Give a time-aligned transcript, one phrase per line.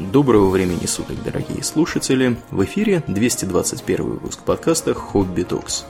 [0.00, 2.38] Доброго времени суток, дорогие слушатели!
[2.50, 5.84] В эфире 221 выпуск подкаста Хобби Токс.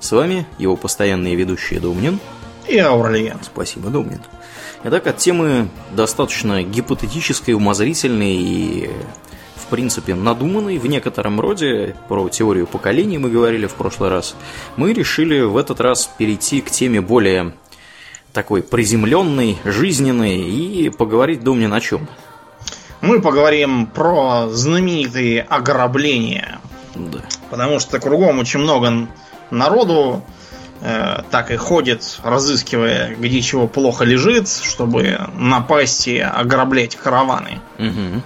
[0.00, 2.20] С вами его постоянные ведущие Домнин
[2.68, 3.38] и Аурлиен.
[3.42, 4.20] Спасибо, Домнин.
[4.84, 8.90] Итак, от темы достаточно гипотетической, умозрительной и,
[9.56, 14.36] в принципе, надуманной в некотором роде, про теорию поколений мы говорили в прошлый раз,
[14.76, 17.54] мы решили в этот раз перейти к теме более
[18.34, 22.06] такой приземленной, жизненной и поговорить, Домнин, о чем?
[23.04, 26.58] Мы поговорим про знаменитые ограбления.
[26.94, 27.20] Да.
[27.50, 29.08] Потому что кругом очень много
[29.50, 30.22] народу
[30.80, 37.60] э, так и ходит, разыскивая, где чего плохо лежит, чтобы напасть и ограблять караваны.
[37.78, 38.22] Угу.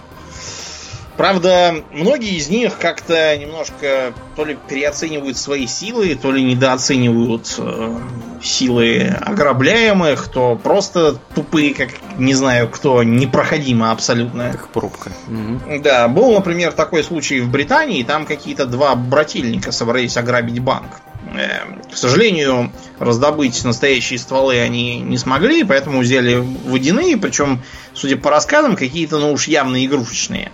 [1.18, 7.98] Правда, многие из них как-то немножко то ли переоценивают свои силы, то ли недооценивают э,
[8.40, 14.52] силы ограбляемых, то просто тупые, как не знаю кто, непроходимо абсолютно.
[14.52, 15.10] Как пробка.
[15.26, 15.80] Угу.
[15.82, 21.00] Да, был, например, такой случай в Британии, там какие-то два брательника собрались ограбить банк.
[21.34, 27.60] Э, к сожалению, раздобыть настоящие стволы они не смогли, поэтому взяли водяные, причем,
[27.92, 30.52] судя по рассказам, какие-то, ну уж явно игрушечные.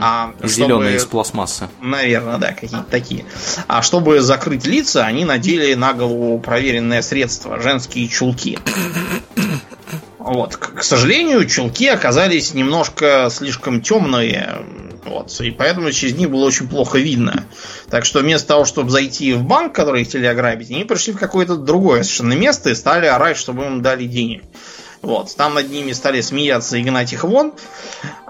[0.00, 1.68] А, Зеленые из пластмассы.
[1.80, 3.24] Наверное, да, какие-то такие.
[3.66, 8.58] А чтобы закрыть лица, они надели на голову проверенное средство женские чулки.
[10.18, 10.56] Вот.
[10.56, 14.64] К сожалению, чулки оказались немножко слишком темные.
[15.04, 17.44] Вот, и поэтому через них было очень плохо видно.
[17.88, 21.56] Так что вместо того, чтобы зайти в банк, который хотели ограбить, они пришли в какое-то
[21.56, 24.42] другое совершенно место и стали орать, чтобы им дали денег.
[25.02, 27.54] Вот, там над ними стали смеяться и гнать их вон.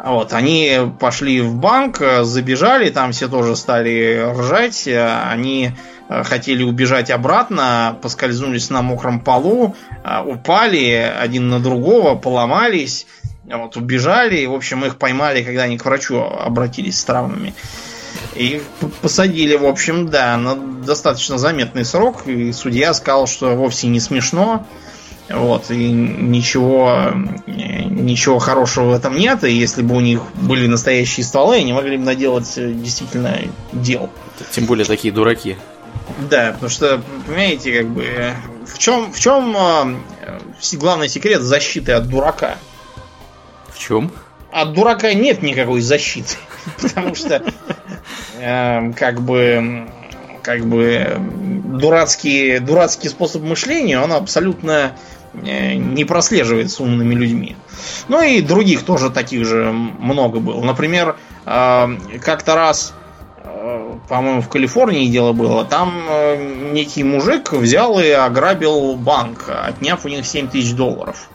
[0.02, 4.88] Вот, они пошли в банк, забежали, там все тоже стали ржать.
[4.88, 5.72] Они
[6.08, 13.06] э, хотели убежать обратно, поскользнулись на мокром полу, э, упали один на другого, поломались,
[13.44, 14.46] вот, убежали.
[14.46, 17.52] В общем, их поймали, когда они к врачу обратились с травмами.
[18.36, 18.62] И
[19.02, 22.26] посадили, в общем, да, на достаточно заметный срок.
[22.26, 24.66] И судья сказал, что вовсе не смешно.
[25.32, 27.12] Вот, и ничего,
[27.46, 29.44] ничего хорошего в этом нет.
[29.44, 33.38] И если бы у них были настоящие стволы, они могли бы наделать э, действительно
[33.72, 34.10] дел.
[34.50, 35.56] Тем более такие дураки.
[36.28, 38.34] Да, потому что, понимаете, как бы
[38.66, 39.98] в чем, в чем э,
[40.72, 42.56] главный секрет защиты от дурака?
[43.68, 44.10] В чем?
[44.50, 46.34] От дурака нет никакой защиты.
[46.82, 47.40] Потому что
[48.40, 49.88] э, как бы
[50.42, 57.56] как бы дурацкий, дурацкий способ мышления, он абсолютно Э, не прослеживается умными людьми.
[58.08, 60.62] Ну и других тоже таких же много было.
[60.62, 61.88] Например, э,
[62.22, 62.94] как-то раз,
[63.44, 66.02] э, по-моему, в Калифорнии дело было, там
[66.72, 71.28] некий мужик взял и ограбил банк, отняв у них 7 тысяч долларов.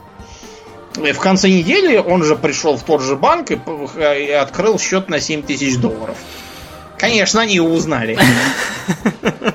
[1.01, 5.19] И в конце недели он же пришел в тот же банк и открыл счет на
[5.19, 6.17] 7 тысяч долларов.
[6.97, 8.17] Конечно, они его узнали.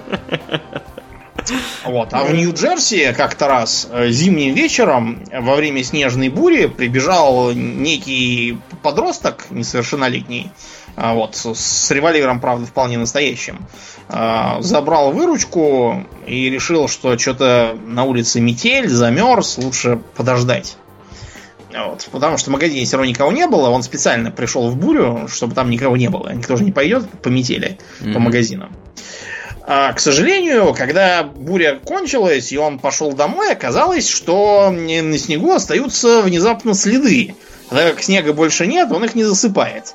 [1.91, 2.11] Вот.
[2.13, 9.47] А в Нью-Джерси как-то раз э, зимним вечером во время снежной бури прибежал некий подросток
[9.51, 10.53] несовершеннолетний,
[10.97, 13.67] а, вот, с револьвером, правда, вполне настоящим.
[14.09, 20.77] А, забрал выручку и решил, что что-то на улице метель, замерз, лучше подождать.
[21.77, 25.27] Вот, потому что в магазине все равно никого не было, он специально пришел в бурю,
[25.29, 26.33] чтобы там никого не было.
[26.33, 28.13] Никто же не пойдет по метели, mm-hmm.
[28.13, 28.73] по магазинам.
[29.73, 36.23] А, к сожалению, когда буря кончилась и он пошел домой, оказалось, что на снегу остаются
[36.23, 37.37] внезапно следы.
[37.71, 39.95] А так как снега больше нет, он их не засыпает.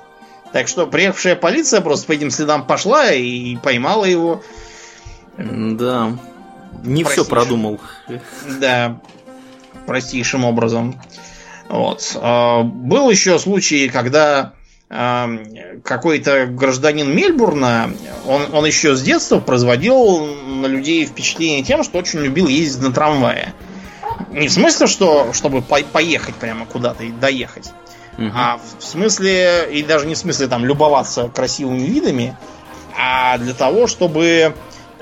[0.54, 4.42] Так что приехавшая полиция просто по этим следам пошла и поймала его.
[5.38, 6.18] Да.
[6.86, 7.82] Не все продумал.
[8.62, 9.02] Да.
[9.88, 11.02] Простейшим образом.
[11.68, 12.18] Вот.
[12.22, 14.54] А, был еще случай, когда
[15.84, 17.92] какой-то гражданин Мельбурна,
[18.28, 22.94] он, он еще с детства производил на людей впечатление тем, что очень любил ездить на
[22.94, 23.54] трамвае.
[24.32, 27.72] Не в смысле, что чтобы по поехать прямо куда-то и доехать,
[28.18, 28.32] угу.
[28.34, 32.38] а в смысле, и даже не в смысле там любоваться красивыми видами,
[32.98, 34.54] а для того, чтобы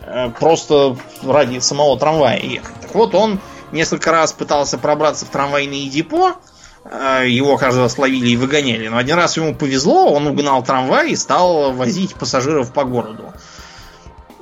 [0.01, 2.75] э, просто ради самого трамвая ехать.
[2.81, 3.39] Так вот, он
[3.71, 6.35] несколько раз пытался пробраться в трамвайное депо,
[6.85, 8.87] его каждый раз ловили и выгоняли.
[8.87, 13.33] Но один раз ему повезло, он угнал трамвай и стал возить пассажиров по городу.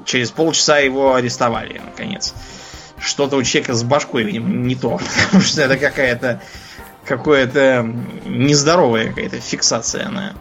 [0.06, 2.34] Через полчаса его арестовали, наконец.
[2.98, 5.00] Что-то у человека с башкой, видимо, не то.
[5.26, 6.42] Потому что это какая-то
[7.06, 7.84] какое-то
[8.26, 10.34] нездоровая какая-то фиксация на.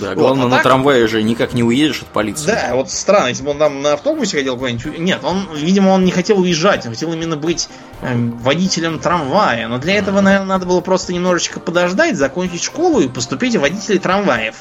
[0.00, 2.46] Да, главное, Вот, а на так- трамвае же никак не уедешь от полиции.
[2.46, 4.98] Да, вот странно, если бы он там на автобусе хотел куда-нибудь...
[4.98, 7.68] Нет, он, видимо, он не хотел уезжать, он хотел именно быть
[8.02, 9.68] эм, водителем трамвая.
[9.68, 13.98] Но для этого, наверное, надо было просто немножечко подождать, закончить школу и поступить в водителей
[13.98, 14.56] трамваев.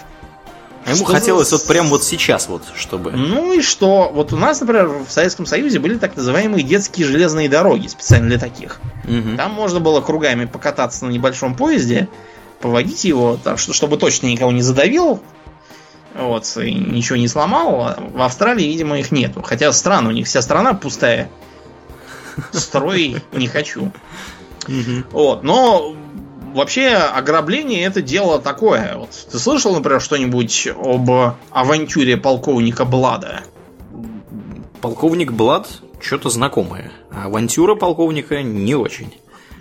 [0.86, 3.12] А Ему Что хотелось за- вот прям вот сейчас вот, чтобы...
[3.12, 4.12] Ну и что?
[4.14, 8.38] Вот у нас, например, в Советском Союзе были так называемые детские железные дороги, специально для
[8.38, 8.81] таких.
[9.06, 9.38] Мгм.
[9.38, 12.10] Там можно было кругами покататься на небольшом поезде,
[12.63, 15.21] поводить его, так что, чтобы точно никого не задавил,
[16.15, 17.81] вот, и ничего не сломал.
[17.81, 19.42] А В Австралии, видимо, их нету.
[19.42, 21.30] Хотя странно, у них вся страна пустая.
[22.54, 23.92] Строй не хочу.
[25.12, 25.94] Вот, но
[26.54, 28.95] вообще ограбление это дело такое.
[28.95, 33.42] Вот, ты слышал, например, что-нибудь об авантюре полковника Блада?
[34.80, 35.68] Полковник Блад
[36.00, 36.94] что-то знакомое.
[37.12, 39.13] А авантюра полковника не очень.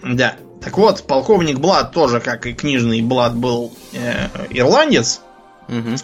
[0.03, 0.35] Да.
[0.61, 5.21] Так вот, полковник Блад тоже, как и книжный Блад, был э, ирландец.
[5.69, 5.97] Мгм.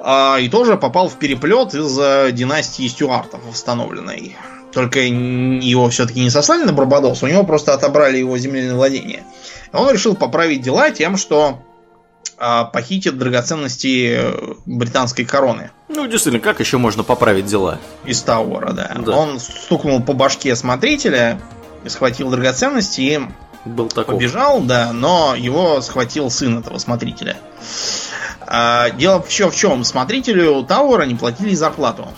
[0.00, 4.36] а, и тоже попал в переплет из-за династии Стюартов восстановленной.
[4.72, 9.22] Только его все-таки не сослали на Барбадос, у него просто отобрали его земельное владение.
[9.72, 11.62] Он решил поправить дела тем, что
[12.38, 17.78] а, похитит драгоценности э, британской короны Ну, действительно, как еще можно поправить дела?
[18.04, 18.94] из Тауэра, да.
[18.98, 19.12] Да.
[19.12, 21.40] Он стукнул по башке смотрителя,
[21.86, 23.20] схватил драгоценности и
[23.64, 24.14] Был такой.
[24.14, 27.36] побежал, да, но его схватил сын этого смотрителя.
[28.40, 29.84] А, дело все в чем?
[29.84, 32.08] Смотрителю Тауэра не платили зарплату.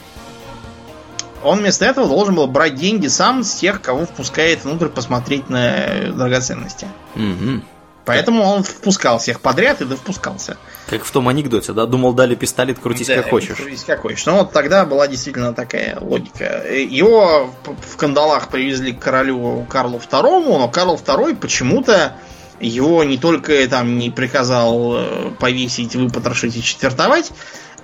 [1.43, 5.87] Он вместо этого должен был брать деньги сам с тех, кого впускает внутрь посмотреть на
[5.87, 6.87] э, драгоценности.
[7.15, 7.65] Мгм.
[8.05, 10.56] Поэтому он впускал всех подряд и да впускался.
[10.88, 11.87] Как в том анекдоте, да?
[11.87, 13.56] Думал, дали пистолет, крутись Да, как хочешь.
[13.56, 14.25] крутись как хочешь.
[14.26, 16.64] Но вот тогда была действительно такая логика.
[16.73, 22.17] Его в кандалах привезли к королю Карлу II, но Карл II почему-то
[22.58, 27.31] его не только там не приказал э, повесить, выпотрошить и четвертовать,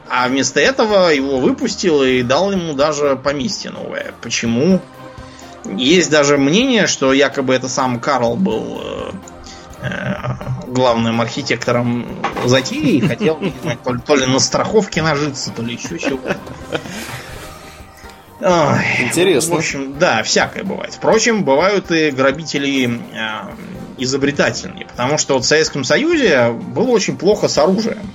[0.09, 4.13] а вместо этого его выпустил и дал ему даже поместье новое.
[4.21, 4.81] Почему?
[5.65, 9.11] Есть даже мнение, что якобы это сам Карл был э,
[10.67, 12.07] главным архитектором
[12.45, 13.41] затеи и хотел,
[13.85, 16.21] то ли, то ли на страховке нажиться, то ли еще чего.
[18.41, 19.55] Ой, Интересно.
[19.55, 20.93] В общем, да, всякое бывает.
[20.93, 23.55] Впрочем, бывают и грабители э,
[23.97, 28.11] изобретательные, потому что вот в Советском Союзе было очень плохо с оружием.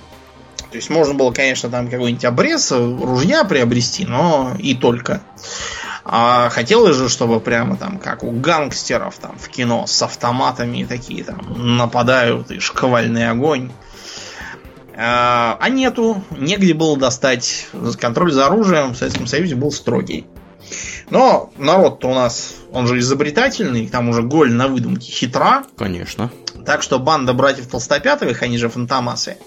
[0.69, 5.21] То есть можно было, конечно, там какой-нибудь обрез ружья приобрести, но и только.
[6.13, 11.23] А хотелось же, чтобы прямо там, как у гангстеров там в кино, с автоматами такие
[11.23, 13.71] там нападают и шквальный огонь.
[14.93, 17.67] А а нету, негде было достать.
[17.97, 20.27] Контроль за оружием в Советском Союзе был строгий.
[21.09, 25.63] Но народ-то у нас, он же изобретательный, там уже голь на выдумке хитра.
[25.77, 26.29] Конечно.
[26.65, 29.37] Так что банда братьев Толстопятовых, они же фантомасы,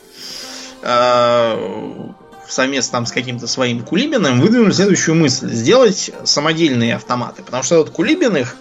[0.83, 2.09] э,
[2.49, 5.51] совместно там с каким-то своим Кулибиным выдвинули следующую мысль.
[5.51, 7.43] Сделать самодельные автоматы.
[7.43, 8.57] Потому что вот Кулибиных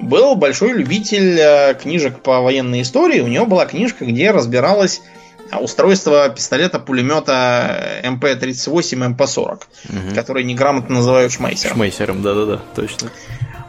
[0.00, 3.20] был большой любитель э, книжек по военной истории.
[3.20, 5.00] У него была книжка, где разбиралось
[5.50, 10.14] а, устройство пистолета-пулемета МП-38 МП-40, Мгм.
[10.14, 11.76] который неграмотно называют шмейсером.
[11.76, 13.10] Шмейсером, да-да-да, точно.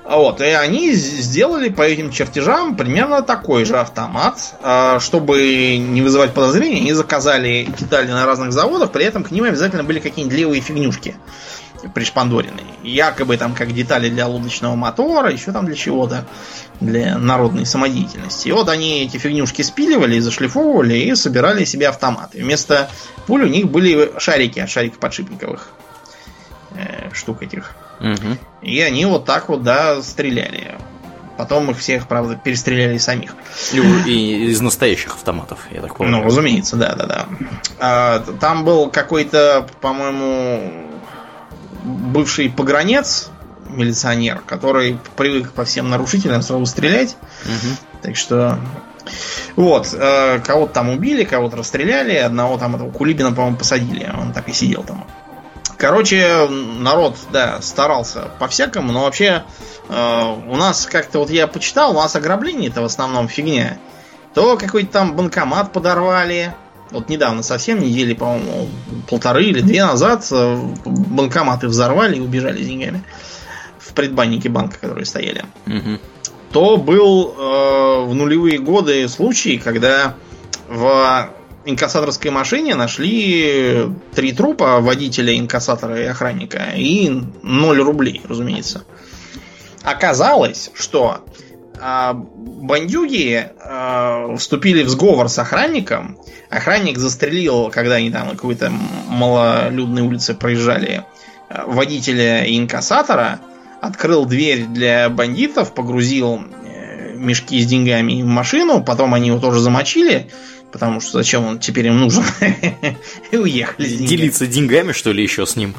[0.09, 4.56] А Вот, и они сделали по этим чертежам примерно такой же автомат.
[4.63, 9.44] А, Чтобы не вызывать подозрений, они заказали детали на разных заводах, при этом к ним
[9.44, 11.18] обязательно были какие-нибудь левые фигнюшки
[11.94, 12.65] пришпандоренные.
[12.83, 16.25] Якобы там как детали для лодочного мотора, еще там для чего-то,
[16.80, 18.48] для народной самодеятельности.
[18.48, 22.41] И вот они эти фигнюшки спиливали, зашлифовывали и собирали себе автоматы.
[22.41, 22.89] Вместо
[23.25, 25.70] пуль у них были шарики от шариков подшипниковых
[26.75, 27.75] э, штук этих.
[28.00, 28.38] Мгм.
[28.62, 30.75] И они вот так вот, да, стреляли.
[31.38, 33.36] Потом их всех, правда, перестреляли самих.
[33.72, 36.24] И, у- и из настоящих автоматов, я так Ну, понимаю.
[36.25, 37.25] разумеется, да, да, да.
[37.80, 40.88] А, там был какой-то, по-моему,
[41.84, 43.30] бывший погранец,
[43.70, 47.18] милиционер, который привык по всем нарушителям сразу стрелять.
[47.46, 47.77] Мгм.
[48.01, 48.60] Так что.
[49.56, 54.12] Вот, э, кого-то там убили, кого-то расстреляли, одного там этого Кулибина, по-моему, посадили.
[54.20, 55.06] Он так и сидел там.
[55.77, 59.43] Короче, народ, да, старался по-всякому, но вообще
[59.89, 63.77] э, у нас как-то вот я почитал, у нас ограбление это в основном фигня.
[64.34, 66.53] То какой-то там банкомат подорвали.
[66.89, 68.69] Вот недавно совсем, недели, по-моему,
[69.10, 73.03] полторы или две назад э, банкоматы взорвали и убежали деньгами
[73.77, 76.00] в предбаннике банка, которые стояли Мгм.
[76.51, 80.15] то был э, в нулевые годы случай, когда
[80.67, 81.29] в
[81.67, 87.09] инкассаторской машине нашли три трупа водителя, инкассатора и охранника и
[87.43, 88.86] 0 рублей, разумеется.
[89.83, 91.25] Оказалось, что
[91.79, 96.17] а, бандюги а, вступили в сговор с охранником.
[96.50, 98.71] Охранник застрелил, когда они там на какой-то
[99.07, 101.03] малолюдной улице проезжали,
[101.50, 103.39] а, водителя и инкассатора,
[103.81, 109.59] открыл дверь для бандитов, погрузил э, мешки с деньгами в машину, потом они его тоже
[109.59, 110.31] замочили,
[110.77, 112.24] потому что зачем он теперь им нужен,
[113.31, 113.88] и уехали.
[113.88, 115.75] Делиться деньгами, что ли, еще с ним?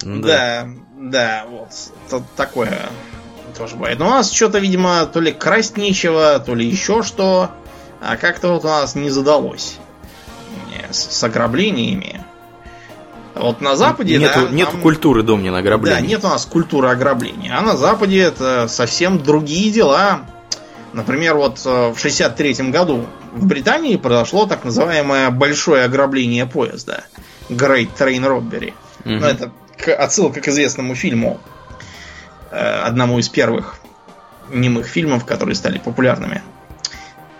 [0.00, 0.66] Да,
[0.98, 2.88] да, вот такое
[3.56, 3.98] тоже бывает.
[3.98, 7.50] Но у нас что-то, видимо, то ли красть нечего, то ли еще что.
[8.00, 9.76] А как-то вот у нас не задалось
[10.90, 12.24] с, ограблениями.
[13.34, 16.00] Вот на Западе, нету, да, нету там, культуры домнина ограбления.
[16.00, 17.56] Да, нет у нас культуры ограбления.
[17.56, 20.20] А на Западе это совсем другие дела.
[20.94, 27.04] Например, вот э, в 63 году в Британии произошло так называемое большое ограбление поезда.
[27.50, 28.72] Great Train Robbery.
[29.04, 29.14] Угу.
[29.14, 29.52] Ну, это
[29.98, 31.40] отсылка к известному фильму
[32.54, 33.80] Э, одному из первых
[34.48, 36.40] немых фильмов, которые стали популярными.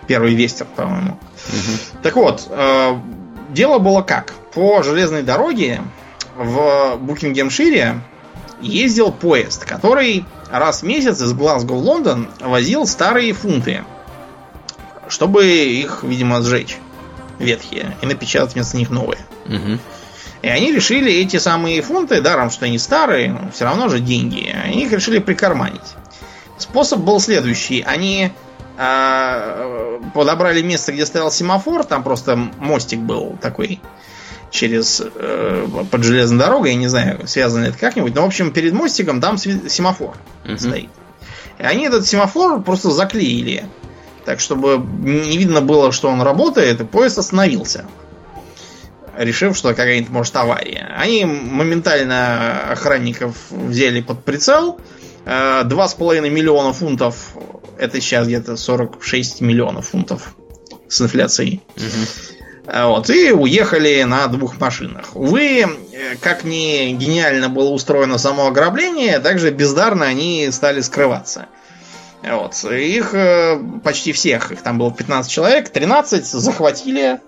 [0.07, 1.11] Первый вестер, по-моему.
[1.11, 2.01] Угу.
[2.03, 2.97] Так вот, э,
[3.51, 4.33] дело было как?
[4.53, 5.81] По железной дороге
[6.35, 8.01] в Букингемшире
[8.59, 13.83] ездил поезд, который раз в месяц из Глазго в Лондон возил старые фунты,
[15.07, 16.77] чтобы их, видимо, сжечь
[17.39, 19.19] ветхие и напечатать вместо них новые.
[19.45, 19.79] Угу.
[20.41, 24.55] И они решили эти самые фунты, даром что они старые, но все равно же деньги,
[24.63, 25.95] они их решили прикарманить.
[26.57, 27.81] Способ был следующий.
[27.81, 28.31] Они
[28.77, 33.81] э, подобрали место, где стоял семафор, там просто мостик был такой
[34.51, 38.73] через э, под железной дорогой, я не знаю, связано это как-нибудь, но в общем перед
[38.73, 40.57] мостиком там семафор uh-huh.
[40.57, 40.89] стоит.
[41.59, 43.65] И они этот семафор просто заклеили,
[44.25, 47.85] так чтобы не видно было, что он работает, и поезд остановился
[49.17, 50.93] решив, что какая-нибудь может авария.
[50.97, 54.79] Они моментально охранников взяли под прицел.
[55.25, 57.35] Э, два с половиной миллиона фунтов,
[57.77, 60.35] это сейчас где-то 46 миллионов фунтов
[60.87, 61.63] с инфляцией.
[61.77, 62.34] Угу.
[62.65, 65.15] Вот, и уехали на двух машинах.
[65.15, 71.47] Увы, э, как ни гениально было устроено само ограбление, также бездарно они стали скрываться.
[72.23, 72.55] Вот.
[72.63, 73.13] Их
[73.83, 77.19] почти всех, их там было 15 человек, 13 захватили,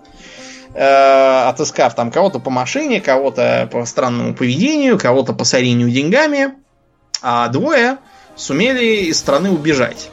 [0.74, 6.54] э, отыскав там кого-то по машине, кого-то по странному поведению, кого-то по сорению деньгами,
[7.22, 7.98] а двое
[8.36, 10.10] сумели из страны убежать.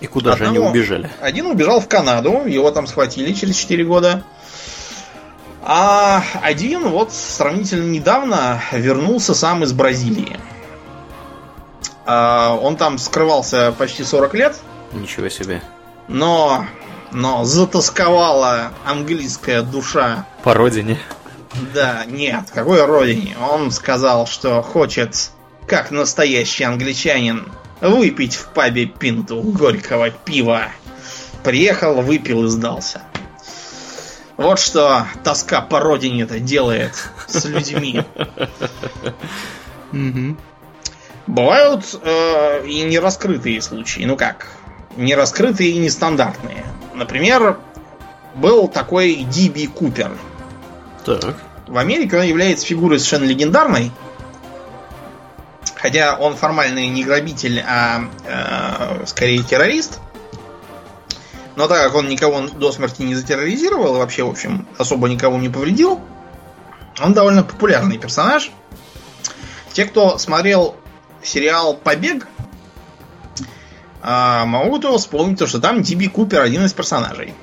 [0.00, 1.10] И куда Одного, же они убежали?
[1.20, 4.24] Один убежал в Канаду, его там схватили через 4 года.
[5.62, 10.38] А один вот сравнительно недавно вернулся сам из Бразилии.
[12.04, 14.60] А, он там скрывался почти 40 лет.
[14.92, 15.62] Ничего себе.
[16.08, 16.66] Но
[17.12, 20.26] но затасковала английская душа.
[20.42, 20.98] По родине?
[21.74, 23.36] Да, нет, какой родине?
[23.38, 25.30] Он сказал, что хочет,
[25.66, 27.46] как настоящий англичанин,
[27.80, 30.64] выпить в пабе пинту горького пива.
[31.44, 33.02] Приехал, выпил и сдался.
[34.36, 36.94] Вот что тоска по родине-то делает
[37.26, 38.02] с людьми.
[41.26, 44.02] Бывают э, и нераскрытые случаи.
[44.02, 44.48] Ну как?
[44.96, 46.64] Нераскрытые и нестандартные.
[46.94, 47.58] Например,
[48.34, 50.10] был такой Диби Купер.
[51.04, 51.36] Так.
[51.66, 53.92] В Америке он является фигурой совершенно легендарной.
[55.76, 60.00] Хотя он формально не грабитель, а э, скорее террорист.
[61.56, 65.48] Но так как он никого до смерти не затерроризировал вообще, в общем, особо никого не
[65.48, 66.00] повредил,
[67.00, 68.50] он довольно популярный персонаж.
[69.72, 70.76] Те, кто смотрел
[71.22, 72.26] сериал Побег,
[74.02, 77.34] а, могут его вспомнить, то, что там Диби Купер один из персонажей.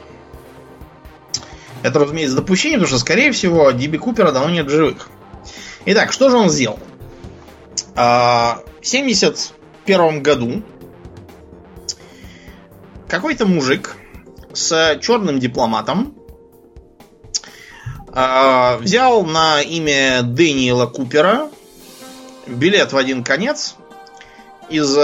[1.81, 5.09] Это, разумеется, допущение, потому что, скорее всего, Диби Купера давно нет в живых.
[5.85, 6.79] Итак, что же он сделал?
[7.95, 10.61] А, в 71 году
[13.07, 13.95] какой-то мужик
[14.53, 16.15] с черным дипломатом
[18.11, 21.49] а, взял на имя Дэниела Купера
[22.47, 23.75] билет в один конец
[24.69, 24.97] из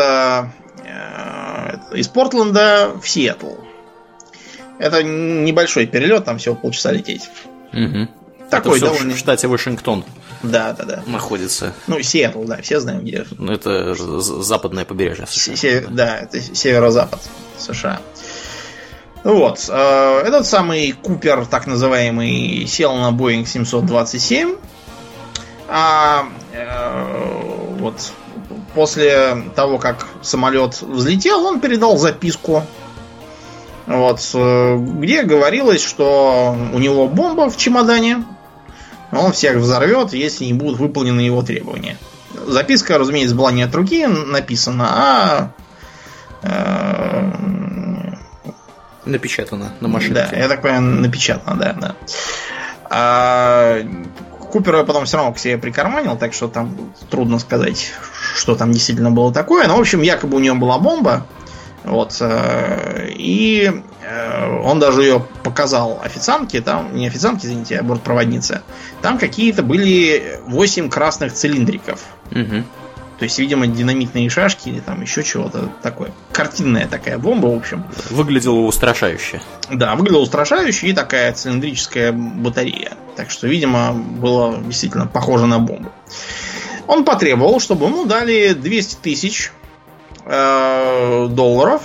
[1.93, 3.53] из Портленда в Сиэтл.
[4.79, 7.29] Это небольшой перелет, там всего полчаса лететь.
[7.71, 8.09] Угу.
[8.49, 9.13] Такой это довольно...
[9.13, 10.03] в штате Вашингтон.
[10.43, 11.03] Да, да, да.
[11.07, 11.73] Находится.
[11.87, 13.25] Ну, Сиэтл, да, все знаем, где.
[13.37, 15.55] Ну, это западное побережье США.
[15.55, 17.21] Се- да, это северо-запад
[17.57, 18.01] США.
[19.25, 19.65] Вот.
[19.69, 24.55] Э, этот самый Купер, так называемый, сел на Boeing 727.
[25.67, 28.13] А э, вот
[28.75, 32.61] после того, как самолет взлетел, он передал записку,
[33.87, 38.25] вот, где говорилось, что у него бомба в чемодане,
[39.11, 41.97] он всех взорвет, если не будут выполнены его требования.
[42.45, 45.51] Записка, разумеется, была не от руки написана, а
[46.47, 47.31] Э,
[49.05, 50.27] Напечатано на машинке.
[50.31, 51.95] Да, я так понимаю, напечатано, да, да.
[52.89, 53.79] А,
[54.51, 56.75] Купера потом все равно к себе прикарманил, так что там
[57.09, 57.91] трудно сказать,
[58.35, 59.67] что там действительно было такое.
[59.67, 61.25] Но, в общем, якобы у него была бомба.
[61.83, 62.17] Вот.
[62.19, 63.71] э, И
[64.01, 68.61] э, он даже ее показал официантке, там, не официантке, извините, а бортпроводнице.
[69.01, 71.99] Там какие-то были 8 красных цилиндриков.
[72.31, 72.65] Мгм.
[73.17, 76.11] То есть, видимо, динамитные шашки или там еще чего-то такое.
[76.33, 77.85] Картинная такая бомба, в общем.
[78.09, 79.41] Выглядело устрашающе.
[79.71, 82.93] Да, выглядела устрашающе и такая цилиндрическая батарея.
[83.15, 85.91] Так что, видимо, было действительно похоже на бомбу.
[86.87, 89.51] Он потребовал, чтобы ему дали 200 тысяч
[90.25, 91.83] э, долларов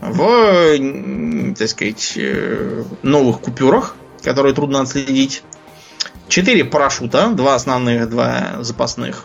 [0.00, 5.42] в, так сказать, э, новых купюрах, которые трудно отследить.
[6.28, 9.24] Четыре парашюта, два основных, два запасных.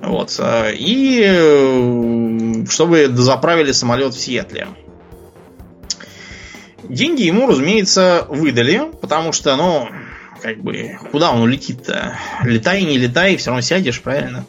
[0.00, 0.40] Вот.
[0.78, 4.68] И э, чтобы заправили самолет в Сиэтле.
[6.84, 9.88] Деньги ему, разумеется, выдали, потому что, ну,
[10.42, 12.16] как бы, куда он улетит-то?
[12.44, 14.44] Летай, не летай, все равно сядешь, правильно?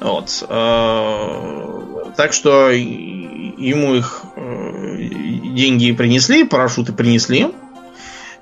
[0.00, 0.44] Вот.
[0.48, 4.96] э, Так что ему их э,
[5.54, 7.48] деньги принесли, парашюты принесли.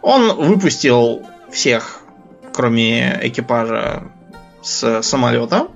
[0.03, 2.03] Он выпустил всех,
[2.53, 4.11] кроме экипажа,
[4.65, 5.69] с самолета.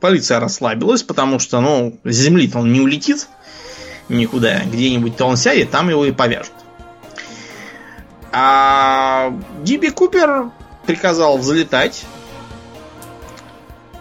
[0.00, 3.28] Полиция расслабилась, потому что, ну, с земли-то он не улетит
[4.08, 4.62] никуда.
[4.64, 6.52] Где-нибудь-то он сядет, там его и повяжут.
[8.32, 10.50] А Диби Купер
[10.84, 12.04] приказал взлетать.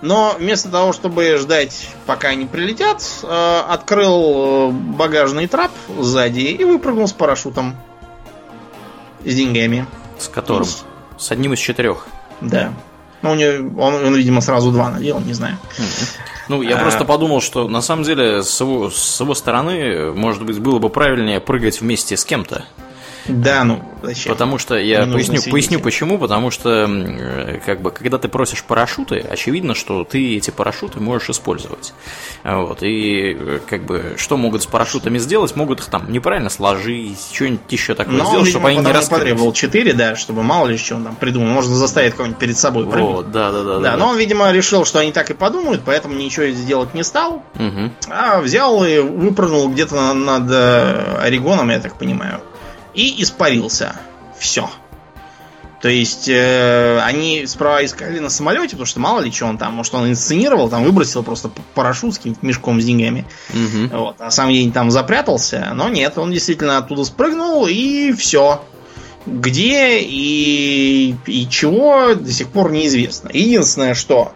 [0.02, 6.64] Но вместо того, чтобы ждать, пока они прилетят, э, открыл э, багажный трап сзади и
[6.64, 7.76] выпрыгнул с парашютом.
[9.24, 9.88] С деньгами.
[10.20, 10.68] С которым?
[11.18, 12.08] С одним из четырех.
[12.42, 12.74] Да.
[13.26, 15.58] Ну, у него, он, он, видимо, сразу два надел, не знаю.
[16.48, 16.80] Ну, я А.
[16.80, 20.90] просто подумал, что на самом деле с его, с его стороны, может быть, было бы
[20.90, 22.66] правильнее прыгать вместе с кем-то.
[23.28, 24.34] Да, ну, зачем?
[24.34, 26.18] Потому что я поясню, поясню почему.
[26.18, 31.30] Потому что, м, как бы, когда ты просишь парашюты, очевидно, что ты эти парашюты можешь
[31.30, 31.94] использовать.
[32.44, 32.84] Вот.
[32.84, 35.56] И, э, как бы, что могут с парашютами сделать?
[35.56, 38.92] Могут их там неправильно сложить, что-нибудь еще такое Но он, сделать, видимо, чтобы они не
[38.94, 39.24] раскрылись.
[39.24, 41.48] потребовал 4, да, чтобы мало ли что он там придумал.
[41.48, 43.12] Можно заставить кого-нибудь перед собой прыгнуть.
[43.16, 43.80] Вот, да, да, да.
[43.80, 47.44] Да, но он, видимо, решил, что они так и подумают, поэтому ничего сделать не стал.
[47.56, 47.92] Мгм.
[48.10, 52.42] А взял и выпрыгнул где-то на- над э, Орегоном, я так понимаю.
[52.96, 53.96] И испарился.
[54.40, 54.70] Все.
[55.86, 59.74] То есть э, они справа искали на самолете, потому что мало ли что он там,
[59.74, 63.26] может он инсценировал, там выбросил просто парашют с каким-то мешком с деньгами.
[63.54, 63.90] Мгм.
[63.90, 68.64] Вот, а сам день там запрятался, но нет, он действительно оттуда спрыгнул и все.
[69.28, 73.30] Где и, и чего до сих пор неизвестно.
[73.32, 74.34] Единственное, что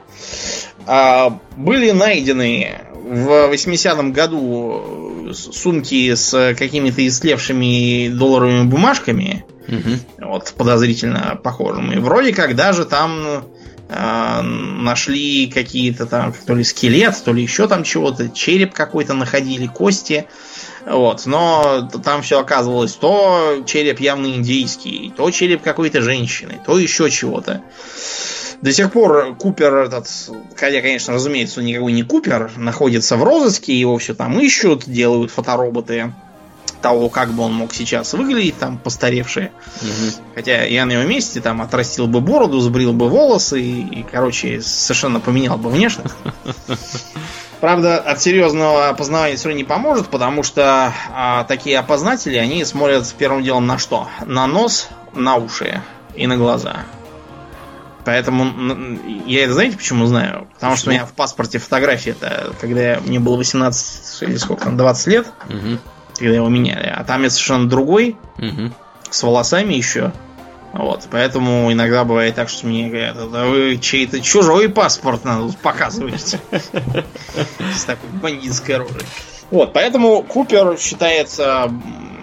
[0.85, 9.99] а, были найдены в 80-м году с- сумки с какими-то истлевшими долларовыми бумажками, Мгм.
[10.19, 11.97] вот, подозрительно похожими.
[11.99, 13.43] Вроде как даже там
[13.91, 19.65] э, нашли какие-то там, то ли скелет, то ли еще там чего-то, череп какой-то находили,
[19.65, 20.25] кости.
[20.85, 27.09] Вот, но там все оказывалось то череп явно индийский, то череп какой-то женщины, то еще
[27.09, 27.61] чего-то.
[28.61, 30.07] До сих пор Купер этот,
[30.55, 35.31] хотя, конечно, разумеется, он никакой не Купер, находится в розыске, его все там ищут, делают
[35.31, 36.13] фотороботы
[36.81, 39.51] того, как бы он мог сейчас выглядеть, там, постаревшие.
[39.81, 40.11] Мгм.
[40.35, 44.61] Хотя я на его месте там отрастил бы бороду, сбрил бы волосы и, и, короче,
[44.61, 46.15] совершенно поменял бы внешность.
[47.59, 53.13] Правда, от серьезного опознавания все равно не поможет, потому что а, такие опознатели, они смотрят
[53.17, 54.07] первым делом на что?
[54.25, 55.81] На нос, на уши
[56.15, 56.85] и на глаза.
[58.09, 60.47] Поэтому я это знаете почему знаю?
[60.55, 64.77] Потому что у меня в паспорте фотография это, когда мне было 18 или сколько там,
[64.77, 65.79] 20 лет, Мгм.
[66.17, 66.87] когда его меняли.
[66.87, 68.73] А там я совершенно другой, Мгм.
[69.11, 70.11] с волосами еще.
[70.73, 76.37] Вот, поэтому иногда бывает так, что мне говорят, да вы чей-то чужой паспорт надо показывать.
[77.75, 79.05] С такой бандитской рожей.
[79.51, 81.71] Вот, поэтому Купер считается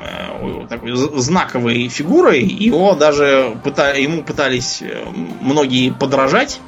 [0.03, 2.43] э, такой знаковой фигурой.
[2.43, 5.05] Его даже пыта- ему пытались э,
[5.41, 6.61] многие подражать.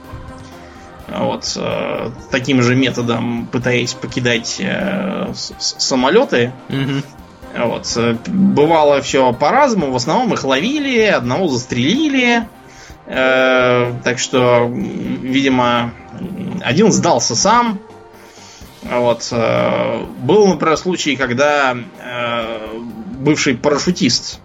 [1.08, 4.60] Вот, э, таким же методом пытаясь покидать
[5.32, 6.52] самолеты.
[6.68, 7.02] Мгм.
[7.56, 7.96] Вот.
[8.26, 9.92] Бывало все по-разному.
[9.92, 12.46] В основном их ловили, одного застрелили.
[13.06, 15.92] Э, так что, видимо,
[16.62, 17.78] один сдался сам.
[18.90, 19.28] Вот.
[19.32, 22.78] э, Был, например, случай, когда э,
[23.18, 24.40] бывший парашютист,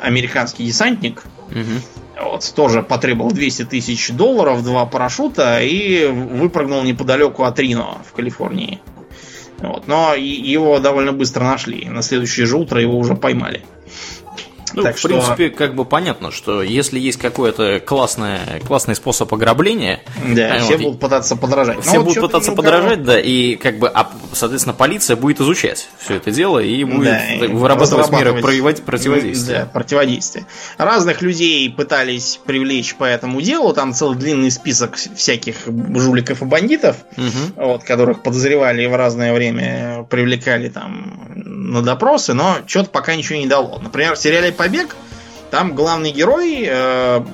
[0.00, 1.82] американский десантник, Мгм.
[2.22, 8.80] вот, тоже потребовал 200 тысяч долларов, два парашюта и выпрыгнул неподалеку от Рино в Калифорнии.
[9.58, 9.86] Вот.
[9.88, 11.84] Но его довольно быстро нашли.
[11.86, 13.62] На следующее же утро его уже поймали.
[14.74, 15.08] Ну, так в что...
[15.08, 20.00] принципе, как бы понятно, что если есть какой-то классный, классный способ ограбления...
[20.34, 21.82] Да, вот, все будут пытаться подражать.
[21.82, 26.16] Все Но будут пытаться подражать, да, и как бы, а, соответственно, полиция будет изучать все
[26.16, 27.04] это дело и будет
[27.40, 29.60] да, вырабатывать меры противодействия.
[29.60, 30.46] Да, противодействия.
[30.78, 36.96] Разных людей пытались привлечь по этому делу, там целый длинный список всяких жуликов и бандитов,
[37.16, 37.64] угу.
[37.66, 43.46] вот, которых подозревали в разное время, привлекали там на допросы, но что-то пока ничего не
[43.46, 43.78] дало.
[43.78, 44.94] Например, в сериале «Побег»
[45.50, 47.24] там главный герой э,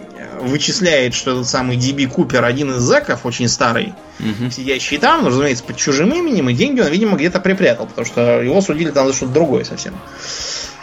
[0.41, 4.51] вычисляет, что этот самый Диби Купер один из зэков, очень старый, угу.
[4.51, 8.41] сидящий там, ну, разумеется, под чужим именем, и деньги он, видимо, где-то припрятал, потому что
[8.41, 9.95] его судили там за что-то другое совсем.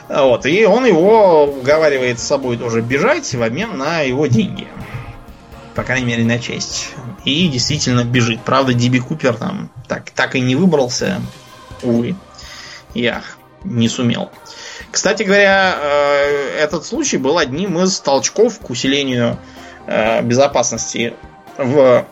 [0.07, 4.67] Вот, и он его уговаривает с собой тоже бежать в обмен на его деньги.
[5.73, 6.89] По крайней мере, на честь.
[7.25, 8.41] И действительно бежит.
[8.41, 11.19] Правда, Диби Купер там так, так и не выбрался,
[11.81, 12.15] увы.
[12.93, 14.29] Ях не сумел.
[14.93, 19.39] Кстати говоря, э, этот случай был одним из толчков к усилению
[19.87, 21.15] э, безопасности
[21.57, 22.05] в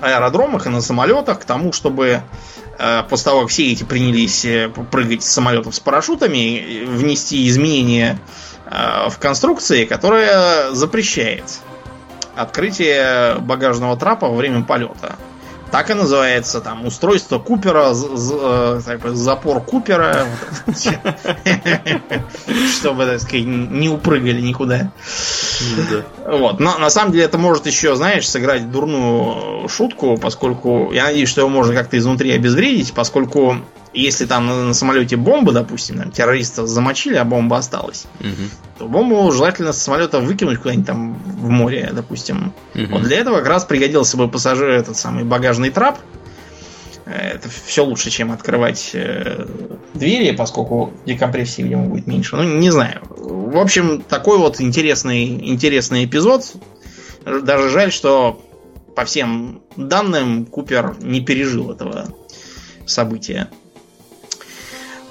[0.00, 2.22] аэродромах и на самолетах, к тому, чтобы
[2.78, 4.46] э, после того, как все эти принялись
[4.92, 8.20] прыгать с самолетов с парашютами, внести изменения
[8.64, 11.42] в конструкции, которая запрещает
[12.36, 15.16] открытие багажного трапа во время полета.
[15.72, 18.80] Так и называется там устройство Купера, э,
[19.14, 20.26] запор Купера,
[22.78, 24.92] чтобы, так сказать, не упрыгали никуда.
[26.26, 26.60] Вот.
[26.60, 31.40] Но на самом деле это может еще, знаешь, сыграть дурную шутку, поскольку я надеюсь, что
[31.40, 33.56] его можно как-то изнутри обезвредить, поскольку
[33.94, 38.28] если там на, самолете бомба, допустим, там, террористов замочили, а бомба осталась, угу.
[38.78, 42.52] то бомбу желательно с самолета выкинуть куда-нибудь там в море, допустим.
[42.74, 42.86] Угу.
[42.90, 45.98] Вот для этого как раз пригодился бы пассажир этот самый багажный трап.
[47.04, 49.46] Это все лучше, чем открывать э,
[49.92, 52.36] двери, поскольку декомпрессии в нем будет меньше.
[52.36, 53.02] Ну, не знаю.
[53.08, 56.54] В общем, такой вот интересный, интересный эпизод.
[57.24, 58.40] Даже жаль, что
[58.94, 62.08] по всем данным Купер не пережил этого
[62.86, 63.48] события.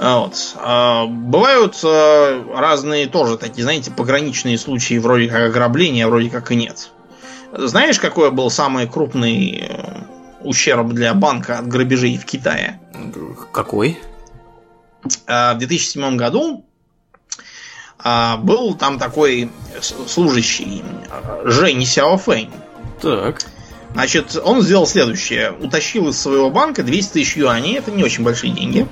[0.01, 0.55] Вот.
[0.55, 6.55] А, бывают а, разные тоже такие, знаете, пограничные случаи, вроде как ограбления, вроде как и
[6.55, 6.89] нет.
[7.53, 10.03] Знаешь, какой был самый крупный э,
[10.41, 12.79] ущерб для банка от грабежей в Китае?
[13.51, 13.99] Какой?
[15.27, 16.65] А, в 2007 году
[18.39, 20.83] был там такой служащий
[21.43, 22.49] Жень Сяофэнь.
[22.99, 23.41] Так.
[23.93, 25.51] Значит, он сделал следующее.
[25.51, 27.77] Утащил из своего банка 200 тысяч юаней.
[27.77, 28.87] Это не очень большие деньги.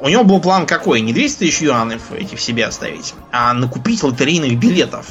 [0.00, 1.00] У него был план какой?
[1.00, 5.06] Не 200 тысяч юанов эти в себе оставить, а накупить лотерейных билетов.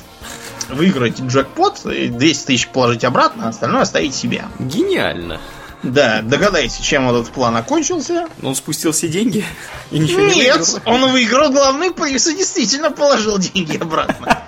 [0.69, 4.45] Выиграть джекпот, 200 тысяч положить обратно, а остальное оставить себе.
[4.59, 5.39] Гениально.
[5.81, 8.27] Да, догадайся, чем этот план окончился.
[8.43, 9.45] Он спустил все деньги
[9.91, 14.39] и ничего Нет, не Нет, он выиграл главный приз и действительно положил деньги обратно.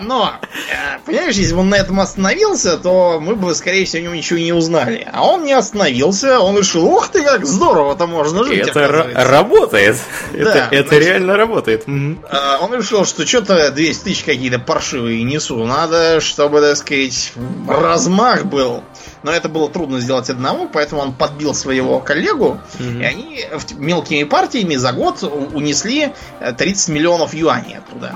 [0.00, 4.02] Но, э, понимаешь, если бы он на этом остановился, то мы бы, скорее всего, о
[4.04, 5.06] нем ничего не узнали.
[5.12, 8.68] А он не остановился, он решил, ух ты, как здорово-то можно жить.
[8.68, 9.96] Это работает.
[10.32, 11.84] Да, это, это реально работает.
[11.86, 15.64] Э, он решил, что что-то 200 тысяч какие-то паршивые несу.
[15.64, 17.32] Надо, чтобы, так сказать,
[17.68, 18.82] размах был.
[19.22, 22.84] Но это было трудно сделать одному, поэтому он подбил своего коллегу, угу.
[23.00, 23.44] и они
[23.76, 26.12] мелкими партиями за год унесли
[26.56, 28.14] 30 э, миллионов юаней оттуда.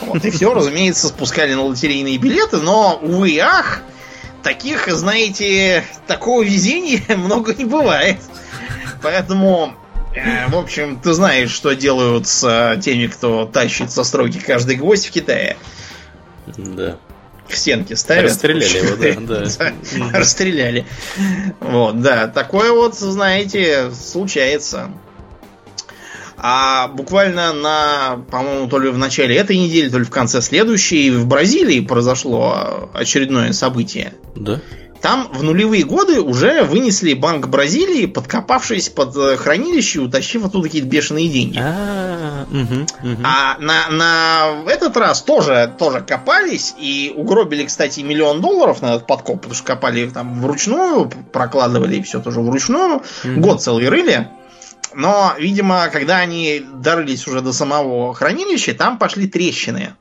[0.00, 3.82] Вот, и все, разумеется, спускали на лотерейные билеты, но, увы, ах,
[4.42, 8.18] таких, знаете, такого везения много не бывает.
[9.02, 9.74] Поэтому
[10.14, 14.76] э, в общем, ты знаешь, что делают с э, теми, кто тащит со стройки каждый
[14.76, 15.58] гвоздь в Китае.
[16.56, 16.96] Да
[17.52, 18.24] к стенке ставят.
[18.24, 19.50] Расстреляли его, да.
[20.10, 20.18] да.
[20.18, 20.86] Расстреляли.
[21.60, 22.26] Вот, да.
[22.26, 24.90] Такое вот, знаете, случается.
[26.36, 31.10] А буквально на, по-моему, то ли в начале этой недели, то ли в конце следующей,
[31.10, 34.14] в Бразилии произошло очередное событие.
[34.34, 34.60] Да.
[35.02, 40.68] Там в нулевые годы уже вынесли Банк Бразилии, подкопавшись под э, хранилище и утащив оттуда
[40.68, 41.58] какие-то бешеные деньги.
[41.58, 42.46] А,
[43.24, 49.08] а на, на этот раз тоже, тоже копались и угробили, кстати, миллион долларов на этот
[49.08, 53.02] подкоп, потому что копали их там вручную, прокладывали все тоже вручную.
[53.24, 54.28] Год целый рыли.
[54.94, 59.94] Но, видимо, когда они дорылись уже до самого хранилища, там пошли трещины.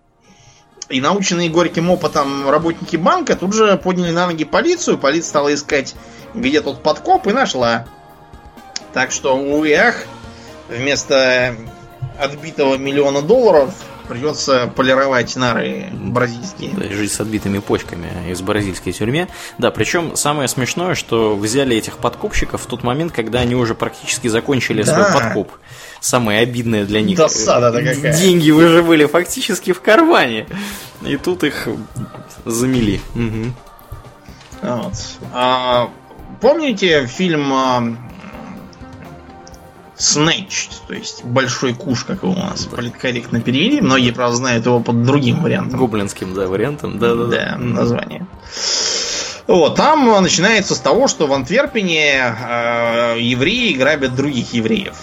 [0.92, 4.98] И наученные горьким опытом работники банка тут же подняли на ноги полицию.
[4.98, 5.96] Полиция стала искать,
[6.34, 7.86] где тот подкоп, и нашла.
[8.94, 9.96] Так что, увы, ах,
[10.70, 11.56] вместо
[12.20, 13.74] отбитого миллиона долларов
[14.12, 16.72] Придется полировать нары бразильские.
[16.74, 19.30] Да, жить с отбитыми почками из бразильской тюрьме.
[19.58, 24.28] Да, причем самое смешное, что взяли этих подкупщиков в тот момент, когда они уже практически
[24.28, 24.94] закончили да.
[24.94, 25.52] свой подкуп.
[26.02, 27.16] Самое обидное для них.
[27.16, 28.14] Досада какая.
[28.14, 30.48] Деньги уже были фактически в кармане.
[31.06, 31.68] И тут их
[32.44, 33.00] замели.
[33.14, 33.54] Угу.
[34.64, 34.94] Вот.
[35.32, 35.90] А,
[36.42, 37.96] помните фильм а,
[40.88, 43.82] то есть большой куш, как его у нас политкорректно перевели.
[43.82, 45.80] Многие, правда, знают его под другим вариантом.
[45.80, 47.58] Гоблинским, да, вариантом, да, да, да.
[47.58, 48.26] название.
[49.46, 54.96] Вот, там начинается с того, что в Антверпене э, евреи грабят других евреев.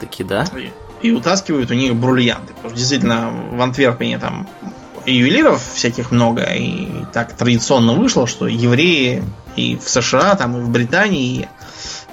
[0.00, 0.44] Таки да.
[0.56, 0.72] И,
[1.08, 2.54] и утаскивают у них бриллианты.
[2.54, 4.48] Потому что действительно в Антверпене там
[5.06, 9.22] ювелиров всяких много, и так традиционно вышло, что евреи
[9.56, 11.48] и в США, там, и в Британии,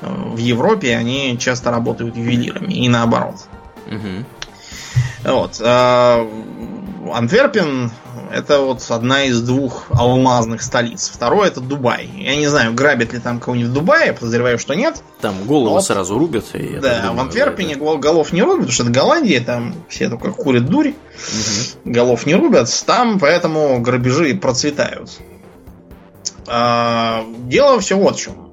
[0.01, 3.35] в Европе они часто работают ювелирами и наоборот.
[3.87, 5.31] Угу.
[5.31, 5.61] Вот.
[7.13, 7.91] Антверпен
[8.31, 11.09] это вот одна из двух алмазных столиц.
[11.13, 12.09] Второе это Дубай.
[12.15, 15.01] Я не знаю, грабят ли там кого-нибудь в Дубае, подозреваю, что нет.
[15.21, 15.85] Там голову вот.
[15.85, 16.45] сразу рубят.
[16.53, 20.09] И да, думаю, в Антверпене да, голов не рубят, потому что это Голландия, там все
[20.09, 20.89] только курят дурь.
[20.89, 21.91] Угу.
[21.91, 25.11] Голов не рубят, там поэтому грабежи процветают.
[26.47, 28.45] А, дело все вот в чем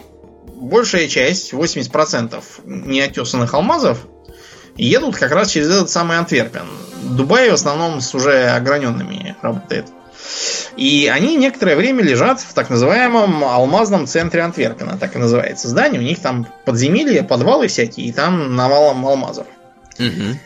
[0.63, 4.07] большая часть, 80% неотесанных алмазов,
[4.85, 6.67] едут как раз через этот самый Антверпен.
[7.03, 9.87] Дубай в основном с уже ограненными работает.
[10.77, 16.01] И они некоторое время лежат в так называемом алмазном центре Антверпена, так и называется здание.
[16.01, 19.47] У них там подземелья, подвалы всякие, и там навалом алмазов.
[19.99, 20.39] Угу.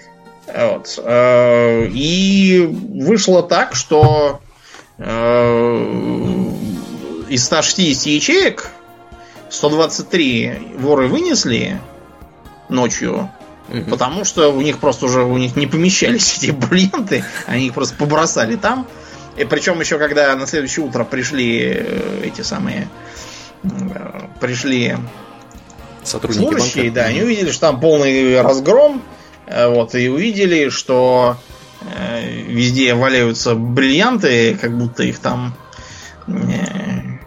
[0.55, 0.99] Вот.
[1.05, 4.41] Э, и вышло так, что
[4.99, 5.77] э,
[7.29, 8.71] из 160 ячеек
[9.51, 11.81] 123 воры вынесли
[12.69, 13.31] ночью,
[13.69, 13.91] угу.
[13.91, 17.97] потому что у них просто уже у них не помещались эти бриллианты, они их просто
[17.97, 18.87] побросали там.
[19.37, 22.89] И причем еще когда на следующее утро пришли э, эти самые
[23.65, 23.69] э,
[24.41, 24.97] пришли
[26.05, 27.01] сотрудники служащие, банка.
[27.01, 29.03] да, они увидели, что там полный разгром,
[29.47, 31.37] э, вот, и увидели, что
[32.49, 35.55] везде валяются бриллианты, как будто их там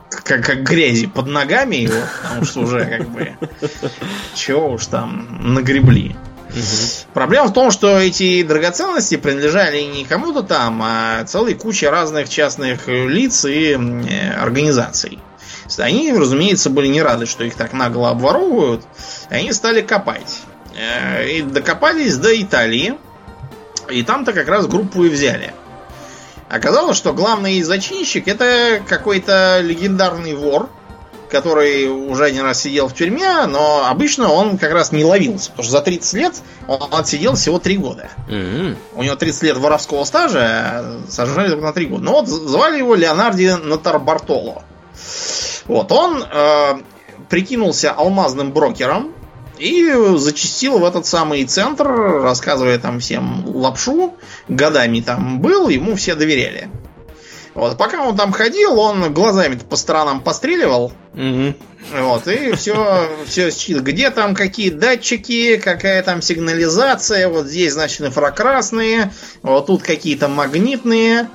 [0.09, 3.37] как, как грязи под ногами его, потому что уже как бы
[4.35, 6.15] чего уж там нагребли.
[6.49, 7.13] Угу.
[7.13, 12.87] Проблема в том, что эти драгоценности принадлежали не кому-то там, а целой куче разных частных
[12.87, 13.73] лиц и
[14.37, 15.19] организаций.
[15.77, 18.83] Они, разумеется, были не рады, что их так нагло обворовывают.
[19.29, 20.39] Они стали копать.
[20.75, 22.95] Э, и докопались до Италии.
[23.89, 25.53] И там-то как раз группу и взяли.
[26.49, 30.69] Оказалось, что главный зачинщик это какой-то легендарный вор,
[31.29, 35.63] который уже один раз сидел в тюрьме, но обычно он как раз не ловился, потому
[35.63, 36.33] что за 30 лет
[36.67, 38.09] он отсидел всего 3 года.
[38.27, 38.77] Mm-hmm.
[38.95, 42.03] У него 30 лет воровского стажа, а только на 3 года.
[42.03, 44.63] Ну вот звали его Леонарди Натарбартоло.
[45.65, 46.81] Вот, он э,
[47.29, 49.13] прикинулся алмазным брокером,
[49.59, 54.15] и зачастил в этот самый центр, рассказывая там всем лапшу.
[54.47, 56.69] Годами там был, ему все доверяли.
[57.55, 60.93] Вот, пока он там ходил, он глазами по сторонам постреливал.
[61.13, 61.55] Угу.
[62.01, 68.01] Вот, и все, все считал, где там какие датчики, какая там сигнализация, вот здесь, значит,
[68.01, 71.29] инфракрасные, вот тут какие-то магнитные.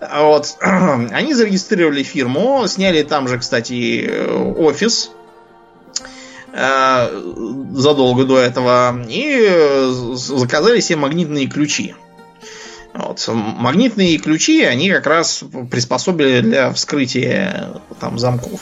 [0.00, 0.56] Вот.
[0.60, 4.08] Они зарегистрировали фирму, сняли там же, кстати,
[4.56, 5.10] офис
[6.56, 7.08] Э,
[7.72, 11.96] задолго до этого и заказали себе магнитные ключи.
[12.94, 13.28] Вот.
[13.28, 18.60] Магнитные ключи, они как раз приспособили для вскрытия там замков.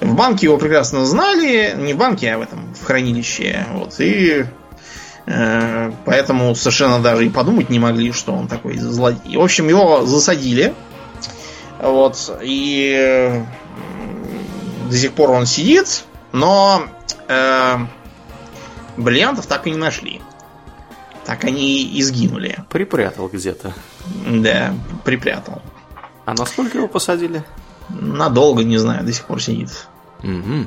[0.00, 3.66] В банке его прекрасно знали, не в банке, а в этом, в хранилище.
[3.72, 4.46] Вот, и
[5.26, 9.36] э, поэтому совершенно даже и подумать не могли, что он такой злодей.
[9.36, 10.72] В общем, его засадили.
[11.78, 13.44] Вот, и
[14.88, 16.84] до сих пор он сидит, но
[17.28, 17.76] э,
[18.96, 20.22] бриллиантов так и не нашли.
[21.24, 22.64] Так они и сгинули.
[22.68, 23.72] Припрятал где-то.
[24.26, 25.62] Да, припрятал.
[26.24, 27.44] А насколько его посадили?
[27.88, 29.70] Надолго, не знаю, до сих пор сидит.
[30.22, 30.66] Угу.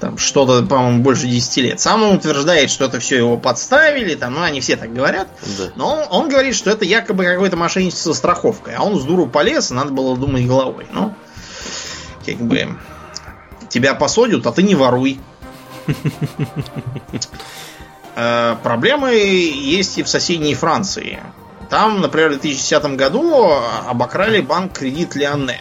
[0.00, 1.80] Там что-то, по-моему, больше 10 лет.
[1.80, 5.28] Сам он утверждает, что это все его подставили, там, ну, они все так говорят.
[5.58, 5.70] Да.
[5.74, 8.74] Но он, он говорит, что это якобы какое-то мошенничество со страховкой.
[8.74, 10.86] А он с дуру полез, надо было думать головой.
[10.92, 11.14] Ну,
[12.24, 12.76] как бы,
[13.68, 15.18] тебя посадят, а ты не воруй.
[18.20, 21.20] Э, проблемы есть и в соседней Франции.
[21.70, 23.48] Там, например, в 2010 году
[23.86, 25.60] обокрали банк кредит Леоне.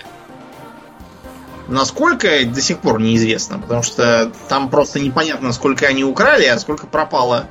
[1.67, 6.87] Насколько, до сих пор неизвестно, потому что там просто непонятно, сколько они украли, а сколько
[6.87, 7.45] пропало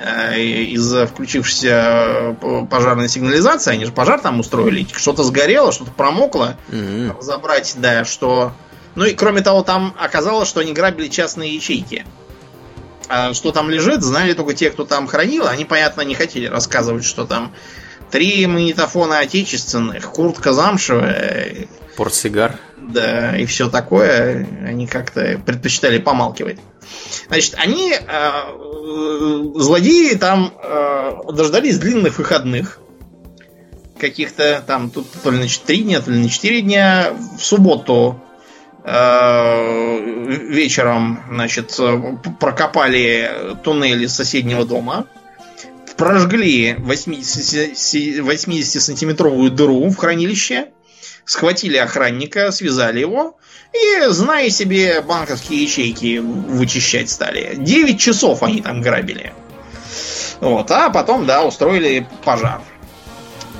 [0.00, 3.74] э, из-за включившейся э, пожарной сигнализации.
[3.74, 4.88] Они же пожар там устроили.
[4.92, 6.56] Что-то сгорело, что-то промокло.
[6.66, 7.16] Мгм.
[7.16, 8.50] Разобрать, да, что...
[8.96, 12.04] Ну и кроме того, там оказалось, что они грабили частные ячейки.
[13.08, 15.46] А что там лежит, знали только те, кто там хранил.
[15.46, 17.54] Они, понятно, не хотели рассказывать, что там
[18.10, 22.58] три магнитофона отечественных, куртка замшевая, Портсигар.
[22.76, 24.46] да, и все такое.
[24.64, 26.58] Они как-то предпочитали помалкивать.
[27.28, 28.30] Значит, они, э,
[29.56, 32.78] злодеи, там э, дождались длинных выходных.
[33.98, 37.12] Каких-то там, тут то ли на 3 дня, то ли на 4 дня.
[37.36, 38.22] В субботу
[40.48, 43.30] вечером, значит, э, прокопали
[43.62, 45.06] туннели соседнего дома.
[45.96, 50.68] Прожгли 80-сантиметровую дыру в хранилище.
[51.24, 53.36] Схватили охранника, связали его.
[53.74, 57.56] И, зная себе, банковские ячейки вычищать стали.
[57.56, 59.34] 9 часов они там грабили.
[60.40, 62.62] Вот, а потом, да, устроили пожар.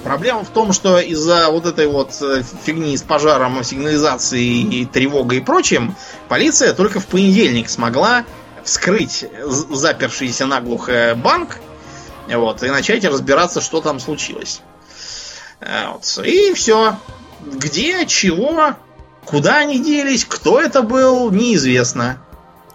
[0.04, 5.38] Проблема в том, что из-за вот этой вот э, фигни с пожаром, сигнализацией, и тревогой
[5.38, 5.94] и прочим,
[6.28, 8.24] полиция только в понедельник смогла
[8.64, 11.58] вскрыть запершийся наглухо банк
[12.28, 14.60] вот, и начать разбираться, что там случилось.
[15.60, 16.26] Э, вот.
[16.26, 16.96] И все.
[17.44, 18.74] Где, чего,
[19.24, 22.18] куда они делись, кто это был, неизвестно.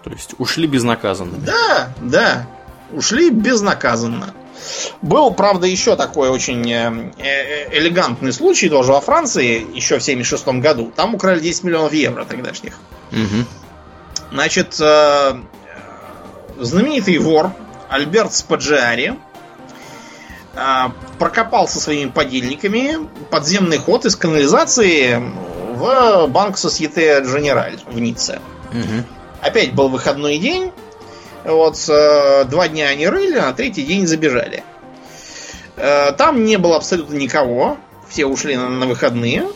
[0.02, 1.38] То есть ушли безнаказанно.
[1.38, 2.46] Да, да.
[2.92, 4.34] Ушли безнаказанно.
[5.02, 10.46] Был, правда, еще такой очень э, э, элегантный случай тоже во Франции, еще в 76
[10.60, 10.92] году.
[10.94, 12.74] Там украли 10 миллионов евро тогдашних.
[13.10, 13.46] Мгм.
[14.32, 15.34] Значит, э,
[16.58, 17.52] знаменитый вор
[17.88, 19.18] Альберт Спаджиари
[21.18, 25.20] прокопал со своими подельниками подземный ход из канализации
[25.74, 28.40] в банк Societe Generale в Ницце.
[28.72, 29.04] Мгм.
[29.40, 30.72] Опять был выходной день.
[31.44, 34.64] Вот э, два дня они рыли, а на третий день забежали.
[35.76, 37.76] Э, там не было абсолютно никого.
[38.08, 39.46] Все ушли на, на выходные.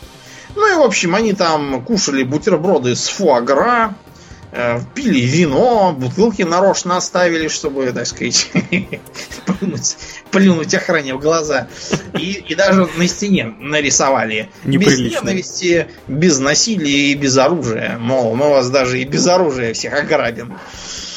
[0.54, 3.94] Ну и, в общем, они там кушали бутерброды с фуагра,
[4.52, 8.50] э, пили вино, бутылки нарочно оставили, чтобы, так сказать,
[9.46, 9.96] плюнуть,
[10.30, 11.68] плюнуть охране в глаза.
[12.18, 14.50] И, и даже на стене нарисовали.
[14.64, 17.96] Без ненависти, без насилия и без оружия.
[17.98, 20.52] Мол, мы вас даже и без оружия всех ограбим.
[20.52, 21.07] Э.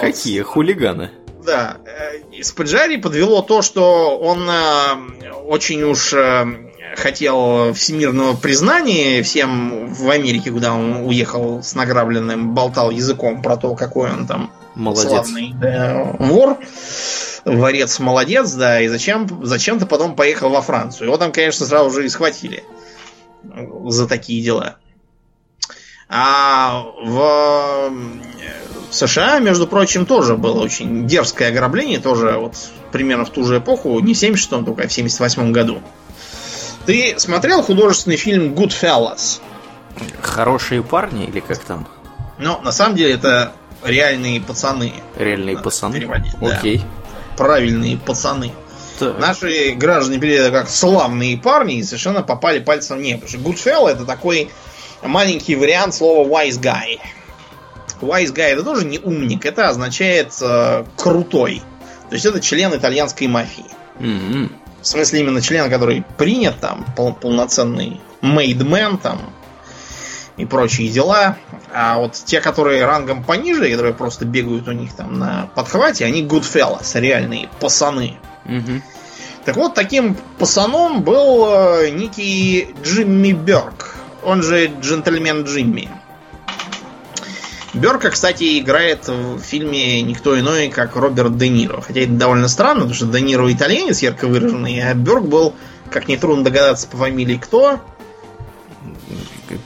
[0.00, 1.10] Какие хулиганы.
[1.44, 6.44] Да, э, из Паджари подвело то, что он э, очень уж э,
[6.96, 13.74] хотел всемирного признания всем в Америке, куда он уехал с награбленным, болтал языком про то,
[13.74, 15.08] какой он там Молодец.
[15.08, 16.58] славный да, вор.
[17.46, 21.06] Ворец молодец, да, и зачем, зачем-то потом поехал во Францию.
[21.06, 22.64] Его там, конечно, сразу же и схватили
[23.86, 24.76] за такие дела.
[26.12, 27.92] А в
[28.90, 32.56] США, между прочим, тоже было очень дерзкое ограбление, тоже вот
[32.90, 35.80] примерно в ту же эпоху, не в 76-м, только в 78 году.
[36.84, 39.40] Ты смотрел художественный фильм Goodfellas?
[40.20, 41.86] Хорошие парни или как там?
[42.38, 43.52] Ну, на самом деле, это
[43.84, 44.92] реальные пацаны.
[45.16, 45.94] Реальные пацаны.
[45.94, 46.58] переводить, да.
[46.58, 46.82] Окей.
[47.36, 48.52] Правильные пацаны.
[48.98, 49.18] Так.
[49.18, 53.22] Наши граждане перевели как славные парни и совершенно попали пальцем в небо.
[53.26, 54.50] Потому что Goodfellas это такой
[55.02, 56.98] маленький вариант слова wise guy.
[58.00, 61.62] Wise guy это тоже не умник, это означает э, крутой.
[62.08, 63.64] То есть это член итальянской мафии.
[63.98, 64.52] Мгм.
[64.80, 69.20] В смысле именно член, который принят там, пол- полноценный made man там
[70.36, 71.36] и прочие дела.
[71.72, 76.24] А вот те, которые рангом пониже, которые просто бегают у них там на подхвате, они
[76.24, 78.16] good fellas, реальные пацаны.
[78.46, 78.82] Мгм.
[79.44, 85.88] Так вот, таким пацаном был э, некий Джимми Берк, он же джентльмен Джимми.
[87.72, 91.80] Берка, кстати, играет в фильме никто иной, как Роберт Де Ниро.
[91.80, 95.54] Хотя это довольно странно, потому что Де Ниро итальянец ярко выраженный, а Берк был,
[95.90, 97.80] как нетрудно догадаться по фамилии, кто?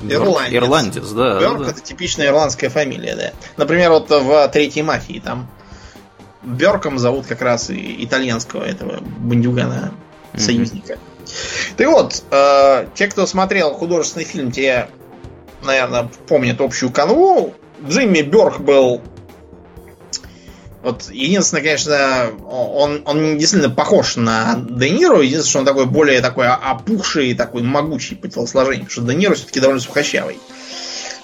[0.03, 0.55] Ирландец.
[0.55, 1.41] Ирландец, да.
[1.41, 1.71] Берк да.
[1.71, 3.33] это типичная ирландская фамилия, да.
[3.57, 5.49] Например, вот в третьей мафии там
[6.43, 9.93] Берком зовут как раз и итальянского этого бандюгана
[10.37, 10.99] союзника.
[11.77, 14.89] Так вот, э, те, кто смотрел художественный фильм, те,
[15.63, 17.55] наверное, помнят общую канву.
[17.87, 19.03] Джимми Берк был
[20.85, 26.21] вот единственное, конечно, он, он действительно похож на Де Ниро, единственное, что он такой более
[26.21, 30.39] такой опухший, такой могучий по телосложению, потому что Де Ниро все-таки довольно сухощавый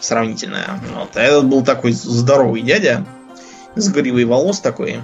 [0.01, 0.83] сравнительно.
[0.95, 1.15] Вот.
[1.15, 3.05] А этот был такой здоровый дядя,
[3.77, 5.03] с гривой волос такой.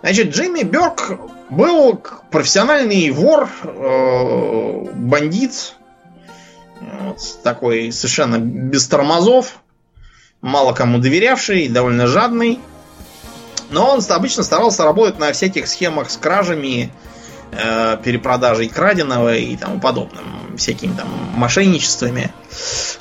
[0.00, 1.12] Значит, Джимми Берк
[1.50, 5.74] был профессиональный вор, э, бандит,
[6.80, 9.58] вот, такой совершенно без тормозов,
[10.40, 12.60] мало кому доверявший, довольно жадный.
[13.70, 16.90] Но он обычно старался работать на всяких схемах с кражами,
[17.52, 20.56] э, перепродажей краденого и тому подобным.
[20.56, 22.32] Всякими там мошенничествами.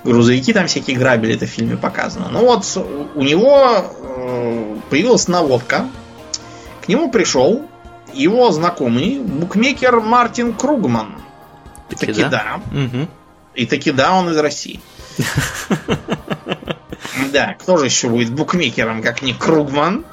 [0.03, 2.29] Грузовики там всякие грабили, это в фильме показано.
[2.29, 2.65] Ну вот,
[3.15, 5.87] у него э, появилась наводка.
[6.85, 7.65] К нему пришел
[8.17, 11.15] его знакомый букмекер Мартин Кругман.
[11.89, 12.29] Таки Таки да?
[12.29, 12.61] да.
[12.71, 13.09] Мгм.
[13.55, 14.79] И таки да, он из России.
[17.31, 20.05] Да, кто же еще будет букмекером, как не Кругман?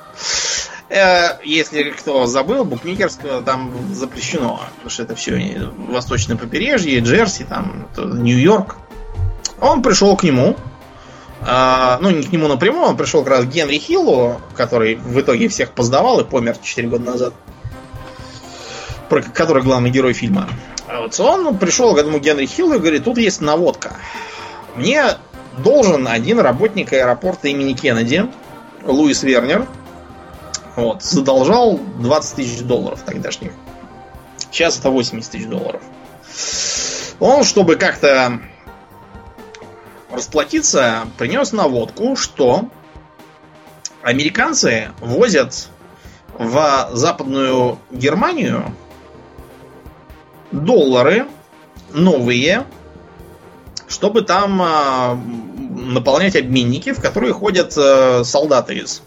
[0.88, 7.88] Э, Если кто забыл, букмекерского там запрещено, потому что это все восточное побережье, Джерси, там
[7.96, 8.76] Нью-Йорк.
[9.60, 10.56] Он пришел к нему,
[11.40, 15.18] а, ну не к нему напрямую, он пришел как раз к Генри Хиллу, который в
[15.20, 17.34] итоге всех поздавал и помер 4 года назад,
[19.08, 20.48] про который главный герой фильма.
[20.88, 23.96] А Вот он пришел к этому Генри Хиллу и говорит, тут есть наводка.
[24.76, 25.04] Мне
[25.58, 28.28] должен один работник аэропорта имени Кеннеди,
[28.84, 29.66] Луис Вернер,
[30.76, 33.52] вот, задолжал 20 тысяч долларов тогдашних.
[34.50, 35.82] Сейчас это 80 тысяч долларов.
[37.20, 38.40] Он, чтобы как-то
[40.10, 42.68] расплатиться, принес наводку, что
[44.02, 45.68] американцы возят
[46.36, 48.74] в Западную Германию
[50.54, 51.26] доллары
[51.92, 52.64] новые,
[53.88, 55.18] чтобы там а,
[55.76, 59.02] наполнять обменники, в которые ходят э, солдаты из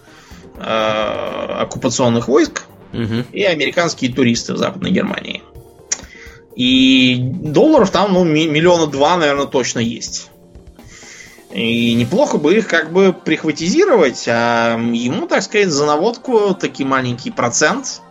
[0.57, 3.25] э, оккупационных войск Мгм.
[3.31, 5.43] и американские туристы в Западной Германии.
[6.55, 10.29] И долларов там, ну, ми- миллиона два, наверное, точно есть.
[11.53, 17.31] И неплохо бы их как бы прихватизировать, а ему, так сказать, за наводку таки маленький
[17.31, 18.01] процент.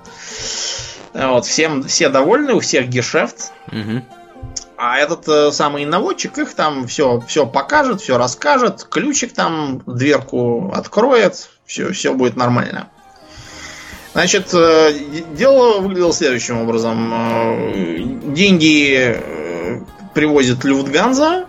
[1.16, 3.52] Вот, всем, все довольны, у всех гешефт.
[3.72, 4.04] Мгм.
[4.76, 10.70] А этот э, самый наводчик их там все, все покажет, все расскажет, ключик там, дверку
[10.74, 12.90] откроет, все, все будет нормально.
[14.12, 14.92] Значит, э,
[15.32, 17.10] дело выглядело следующим образом.
[17.14, 18.02] Э,
[18.34, 19.80] Деньги э,
[20.12, 21.46] привозит Люфтганза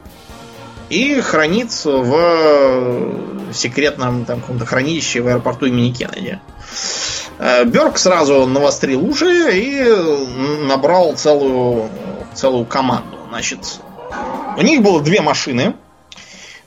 [0.89, 6.39] и хранит в секретном там, каком-то хранилище в аэропорту имени Кеннеди.
[6.39, 11.89] Э, Берг сразу навострил уши и набрал целую,
[12.33, 13.17] целую команду.
[13.29, 13.79] Значит,
[14.57, 15.75] у них было две машины.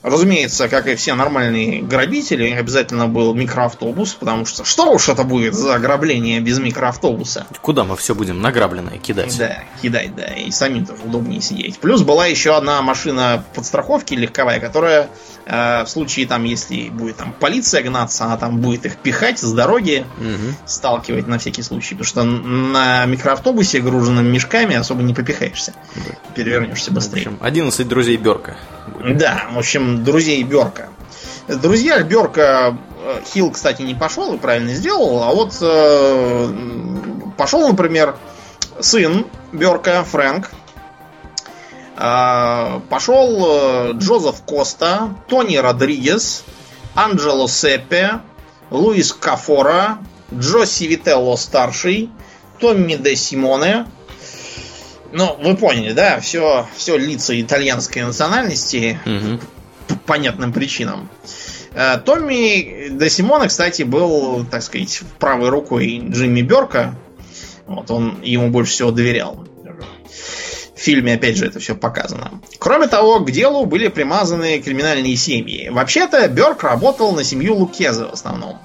[0.03, 5.55] Разумеется, как и все нормальные грабители, обязательно был микроавтобус, потому что что уж это будет
[5.55, 7.47] за ограбление без микроавтобуса?
[7.61, 9.37] Куда мы все будем награбленное кидать?
[9.39, 11.79] Да, кидать, да, и самим тоже удобнее сидеть.
[11.79, 15.11] Плюс была еще одна машина подстраховки легковая, которая
[15.45, 19.53] э, в случае там, если будет там полиция гнаться, она там будет их пихать с
[19.53, 20.57] дороги, Мгм.
[20.65, 21.95] сталкивать на всякий случай.
[21.95, 25.75] Потому что на микроавтобусе, груженном мешками, особо не попихаешься.
[26.35, 27.21] Перевернешься В быстрее.
[27.23, 28.57] общем, 11 друзей Берка.
[29.15, 30.89] Да, в общем, друзей Берка.
[31.49, 36.55] Друзья Берка э, Хилл, кстати, не пошел и правильно сделал, а вот э,
[37.37, 38.17] пошел, например,
[38.81, 40.51] сын Берка, Фрэнк.
[41.97, 46.45] А, Пошел э, Джозеф Коста, Тони Родригес,
[46.95, 48.21] Анджело Сеппе,
[48.71, 49.99] Луис Кафора,
[50.33, 52.11] Джо Сивителло старший,
[52.59, 53.87] Томми де Симоне.
[55.13, 56.21] Ну, вы поняли, да?
[56.21, 59.41] Все, все лица итальянской национальности Мгм.
[59.89, 61.09] по понятным причинам.
[61.75, 66.95] Э, Томми де Симоне, кстати, был, так сказать, правой рукой Джимми Берка.
[67.67, 69.47] Вот он ему больше всего доверял.
[70.75, 72.41] В фильме, опять же, это все показано.
[72.59, 75.69] Кроме того, к делу были примазаны криминальные семьи.
[75.69, 78.59] Вообще-то, Берк работал на семью Лукеза в основном.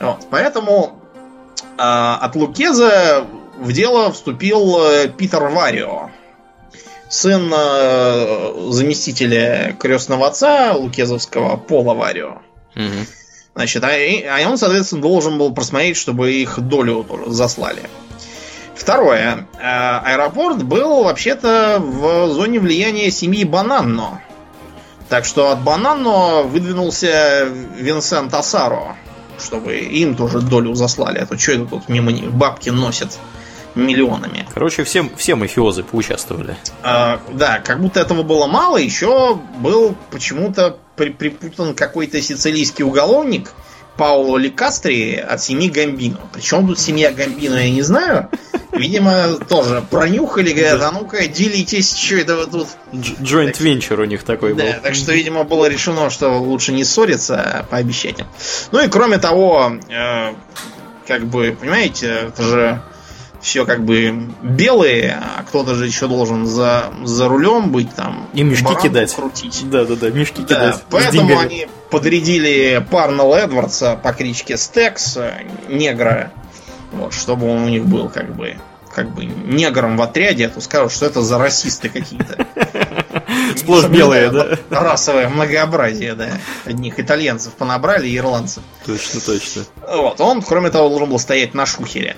[0.00, 1.00] Вот, поэтому
[1.60, 3.26] э, от Лукеза
[3.58, 6.10] в дело вступил э, Питер Варио,
[7.08, 12.38] сын э, заместителя крестного отца Лукезовского Пола Варио.
[12.74, 13.06] Мгм.
[13.54, 17.82] Значит, а, а он, соответственно, должен был просмотреть, чтобы их долю тоже заслали.
[18.74, 19.48] Второе.
[19.60, 24.22] Э, Аэропорт был вообще-то в зоне влияния семьи Бананно.
[25.08, 28.96] Так что от Бананно выдвинулся Винсент Асаро,
[29.38, 31.18] чтобы им тоже долю заслали.
[31.18, 33.18] А то что это тут мимо них бабки носят
[33.78, 34.46] миллионами.
[34.52, 36.56] Короче, все, все мафиозы поучаствовали.
[36.82, 43.52] А, да, как будто этого было мало, еще был почему-то при- припутан какой-то сицилийский уголовник
[43.96, 46.20] Пауло Ликастри от семьи Гамбино.
[46.32, 48.28] Причем тут семья Гамбино, я не знаю.
[48.70, 52.68] Видимо, тоже пронюхали, говорят, а ну-ка, делитесь, что это вы тут.
[52.92, 54.62] Joint venture у них такой был.
[54.62, 58.26] Да, так что, видимо, было решено, что лучше не ссориться, а пообещать им.
[58.70, 60.32] Ну и кроме того, э,
[61.08, 62.82] как бы, понимаете, это же
[63.40, 68.28] все как бы белые, а кто-то же еще должен за, за рулем быть там.
[68.34, 69.14] И мешки кидать.
[69.14, 69.64] Крутить.
[69.70, 70.84] Да, да, да, мешки Да, кидать.
[70.90, 75.18] поэтому они подрядили Парнелла Эдвардса по кличке Стекс,
[75.68, 76.32] негра,
[76.92, 78.56] вот, чтобы он у них был как бы
[78.94, 82.46] как бы негром в отряде, а то скажут, что это за расисты какие-то.
[83.56, 84.58] Сплошь белые, да?
[84.70, 86.30] Расовое многообразие, да.
[86.64, 88.64] Одних итальянцев понабрали и ирландцев.
[88.84, 89.62] Точно, точно.
[89.86, 92.16] Вот, он, кроме того, должен был стоять на шухере.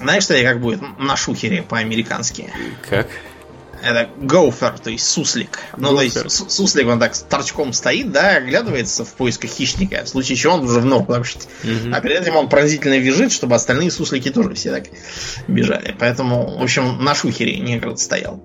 [0.00, 2.52] Знаешь, кстати, как будет на шухере по-американски?
[2.88, 3.08] Как?
[3.82, 5.58] Это гофер, то есть суслик.
[5.76, 10.04] Ну, то есть суслик, он так торчком стоит, да, оглядывается в поисках хищника.
[10.04, 11.38] В случае чего он уже в ногу вообще.
[11.64, 11.94] Угу.
[11.94, 14.84] А перед этим он пронзительно вяжет, чтобы остальные суслики тоже все так
[15.48, 15.96] бежали.
[15.98, 18.42] Поэтому, в общем, на шухере негр стоял.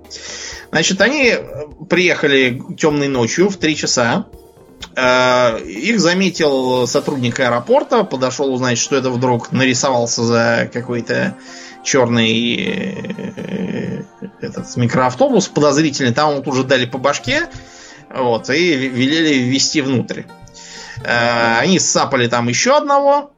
[0.72, 1.36] Значит, они
[1.89, 4.28] приехали темной ночью в 3 часа.
[4.95, 11.36] Э, их заметил сотрудник аэропорта, подошел узнать, что это вдруг нарисовался за какой-то
[11.83, 14.03] черный э,
[14.41, 16.13] этот микроавтобус подозрительный.
[16.13, 17.47] Там вот уже дали по башке.
[18.13, 20.23] Вот, и велели ввести внутрь.
[21.03, 23.34] Э, они сапали там еще одного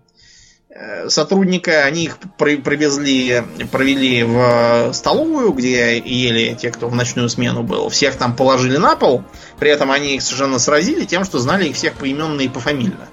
[1.07, 1.83] сотрудника.
[1.83, 7.89] Они их привезли, провели в столовую, где ели те, кто в ночную смену был.
[7.89, 9.23] Всех там положили на пол.
[9.59, 13.07] При этом они их совершенно сразили тем, что знали их всех поименно и пофамильно.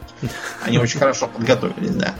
[0.62, 2.14] Они очень хорошо подготовились, да.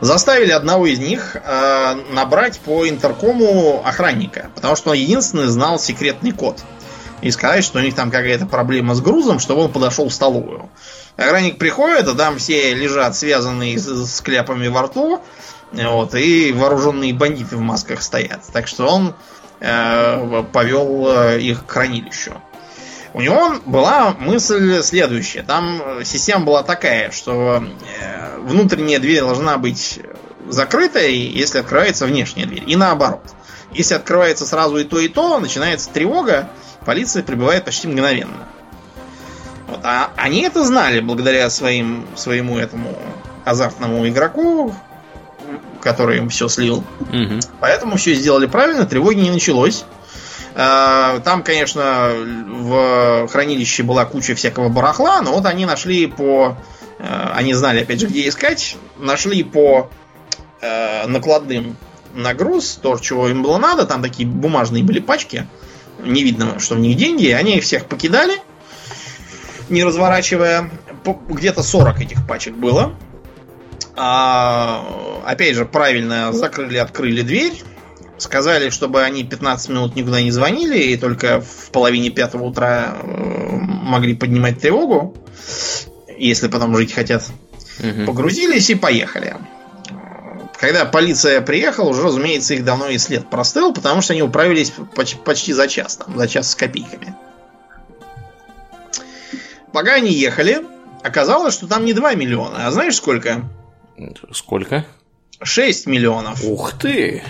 [0.00, 6.32] Заставили одного из них э, набрать по интеркому охранника, потому что он единственный знал секретный
[6.32, 6.58] код.
[7.22, 10.68] И сказать, что у них там какая-то проблема с грузом, чтобы он подошел в столовую.
[11.16, 15.22] Охранник приходит, а там все лежат связанные с, с кляпами во рту,
[15.72, 18.40] вот, и вооруженные бандиты в масках стоят.
[18.52, 19.14] Так что он
[19.60, 22.40] э, повел э, их к хранилищу.
[23.12, 25.42] У него была мысль следующая.
[25.42, 27.64] Там система была такая, что
[28.00, 30.00] э, внутренняя дверь должна быть
[30.48, 32.64] закрытой, если открывается внешняя дверь.
[32.66, 33.22] И наоборот.
[33.72, 36.48] Если открывается сразу и то, и то, начинается тревога,
[36.84, 38.48] полиция прибывает почти мгновенно.
[39.66, 39.80] Вот.
[39.82, 42.96] А они это знали благодаря своим, своему этому
[43.44, 44.74] азартному игроку,
[45.80, 46.84] который им все слил.
[47.00, 47.40] Угу.
[47.60, 49.84] Поэтому все сделали правильно, тревоги не началось.
[50.54, 56.56] Э, там, конечно, в хранилище была куча всякого барахла, но вот они нашли по...
[56.98, 58.76] Э, они знали, опять же, где искать.
[58.98, 59.90] Нашли по
[60.60, 61.76] э, накладным
[62.14, 63.84] на груз то, чего им было надо.
[63.86, 65.46] Там такие бумажные были пачки.
[66.02, 67.28] Не видно, что в них деньги.
[67.28, 68.34] Они их всех покидали,
[69.68, 70.70] не разворачивая.
[71.28, 72.94] Где-то 40 этих пачек было.
[73.96, 77.62] А, опять же, правильно закрыли, открыли дверь
[78.16, 83.06] Сказали, чтобы они 15 минут никуда не звонили и только в половине пятого утра э,
[83.06, 85.16] могли поднимать тревогу,
[86.16, 87.24] если потом жить хотят.
[87.80, 88.06] Угу.
[88.06, 89.36] Погрузились и поехали.
[90.60, 95.16] Когда полиция приехала, уже, разумеется, их давно и след простыл, потому что они управились почти,
[95.16, 97.16] почти за час, там, за час с копейками.
[99.74, 100.64] Пока они ехали,
[101.02, 103.42] оказалось, что там не 2 миллиона, а знаешь сколько?
[104.32, 104.86] Сколько?
[105.42, 106.42] 6 миллионов.
[106.44, 107.22] Ух ты!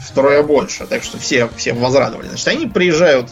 [0.00, 0.86] втрое больше.
[0.86, 2.28] Так что все, все возрадовали.
[2.28, 3.30] Значит, они приезжают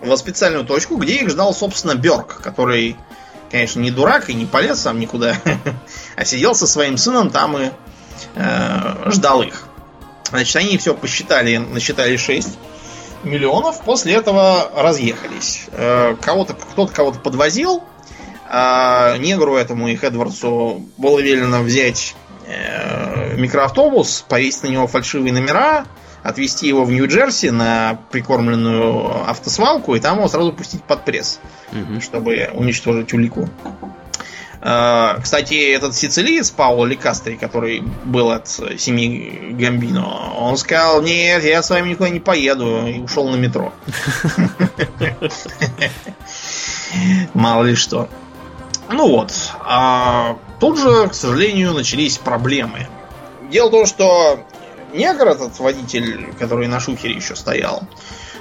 [0.00, 2.96] в специальную точку, где их ждал, собственно, Берг, который,
[3.50, 5.36] конечно, не дурак и не полез сам никуда,
[6.16, 7.70] а сидел со своим сыном там и
[8.34, 9.64] э, ждал их.
[10.28, 12.58] Значит, они все посчитали, насчитали 6
[13.24, 15.66] миллионов, после этого разъехались.
[15.72, 17.82] Э, кого-то, кто-то кого-то подвозил,
[18.48, 22.14] а негру этому их Эдвардсу было велено взять
[22.46, 25.86] Э, микроавтобус, повесить на него фальшивые номера,
[26.22, 31.40] отвезти его в Нью-Джерси на прикормленную автосвалку и там его сразу пустить под пресс,
[31.72, 32.00] угу.
[32.00, 33.48] чтобы уничтожить улику.
[34.64, 41.62] Э, кстати, этот сицилиец Пауло Ликастри, который был от семьи Гамбино, он сказал, нет, я
[41.62, 43.72] с вами никуда не поеду, и ушел на метро.
[47.34, 48.08] Мало ли что.
[48.88, 49.32] Ну вот.
[49.60, 52.86] А тут же, к сожалению, начались проблемы.
[53.50, 54.40] Дело в том, что
[54.94, 57.82] негр, этот водитель, который на шухере еще стоял,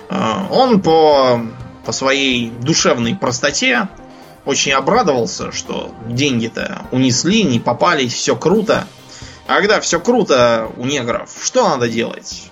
[0.10, 1.42] а, он по,
[1.86, 3.90] по своей душевной простоте
[4.46, 8.88] очень обрадовался, что деньги-то унесли, не попались, все круто.
[9.48, 12.50] А когда все круто у негров, что надо делать?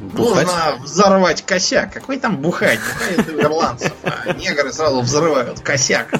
[0.00, 0.46] Бухать?
[0.46, 1.92] Нужно взорвать косяк.
[1.92, 2.80] Какой там бухать?
[2.80, 3.92] Бухает у ирландцев.
[4.02, 6.14] А негры сразу взрывают косяк.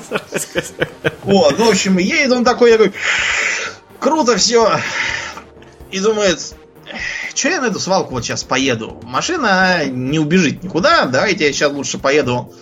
[1.23, 2.93] Вот, ну, в общем, едет он такой, такой,
[3.99, 4.79] круто все.
[5.91, 6.55] И думает,
[7.35, 9.01] что я на эту свалку вот сейчас поеду?
[9.03, 11.07] Машина не убежит никуда.
[11.07, 12.53] Давайте я сейчас лучше поеду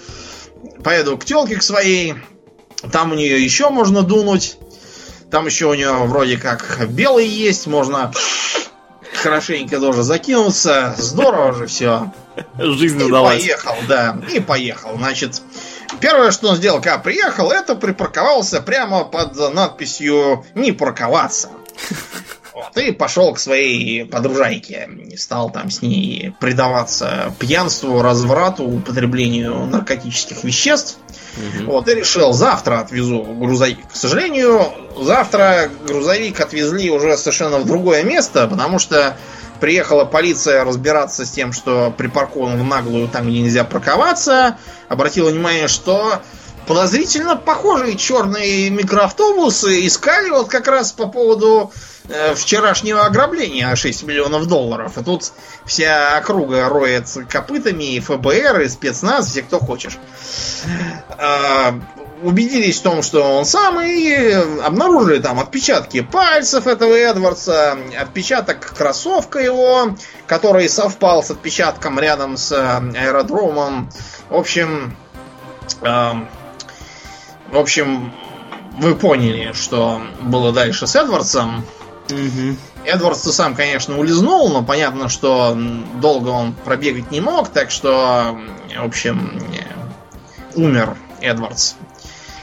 [0.82, 2.14] поеду к телке к своей.
[2.92, 4.56] Там у нее еще можно дунуть.
[5.30, 8.12] Там еще у нее вроде как белый есть, можно
[9.24, 10.94] хорошенько тоже закинулся.
[10.98, 12.12] Здорово же все.
[12.58, 13.42] Жизнь удалась.
[13.42, 14.18] И поехал, да.
[14.32, 14.96] И поехал.
[14.96, 15.42] Значит,
[16.00, 21.50] первое, что он сделал, когда приехал, это припарковался прямо под надписью «Не парковаться».
[22.64, 24.88] Вот, и пошел к своей подружайке.
[25.16, 30.98] Стал там с ней предаваться пьянству, разврату, употреблению наркотических веществ.
[31.36, 31.72] Угу.
[31.72, 33.78] Вот, и решил, завтра отвезу грузовик.
[33.92, 34.62] К сожалению,
[35.00, 39.16] завтра грузовик отвезли уже совершенно в другое место, потому что
[39.60, 44.58] приехала полиция разбираться с тем, что припаркован в наглую там, где нельзя парковаться.
[44.88, 46.20] Обратила внимание, что
[46.66, 51.72] подозрительно похожие черные микроавтобусы искали вот как раз по поводу
[52.08, 54.96] э, вчерашнего ограбления на 6 миллионов долларов.
[54.98, 55.32] И тут
[55.64, 59.98] вся округа роет копытами, и ФБР, и спецназ, все кто хочешь.
[61.18, 61.72] Э,
[62.22, 69.94] убедились в том, что он самый, обнаружили там отпечатки пальцев этого Эдвардса, отпечаток кроссовка его,
[70.26, 73.90] который совпал с отпечатком рядом с аэродромом.
[74.30, 74.96] В общем,
[75.82, 76.12] э,
[77.54, 78.12] в общем,
[78.78, 81.64] вы поняли, что было дальше с Эдвардсом.
[82.10, 82.56] Угу.
[82.84, 85.56] Эдвардс сам, конечно, улизнул, но понятно, что
[86.00, 88.36] долго он пробегать не мог, так что,
[88.76, 89.40] в общем,
[90.56, 91.74] умер Эдвардс,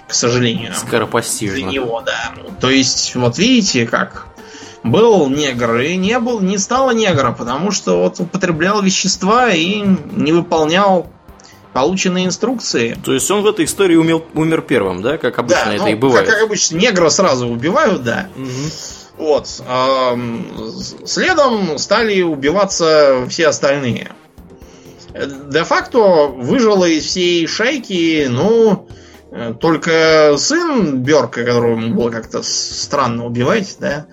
[0.08, 0.74] к сожалению.
[0.74, 1.58] Скоропостижно.
[1.58, 2.32] Для него, да.
[2.60, 4.28] То есть, вот видите, как
[4.84, 9.82] был негр и не был, не стало негра, потому что вот употреблял вещества и
[10.12, 11.08] не выполнял
[11.74, 12.98] полученные инструкции.
[13.04, 15.90] То есть он в этой истории умел, умер первым, да, как обычно да, это ну,
[15.90, 16.26] и бывает.
[16.26, 18.28] Как, как обычно, негра сразу убивают, да.
[18.36, 19.26] Угу.
[19.26, 19.48] Вот.
[21.06, 24.12] Следом стали убиваться все остальные.
[25.14, 28.88] Де-факто выжило из всей шайки, ну,
[29.60, 34.08] только сын Берка, которого было как-то странно убивать, да,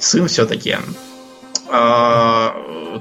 [0.00, 0.76] сын все-таки.
[1.68, 2.54] А,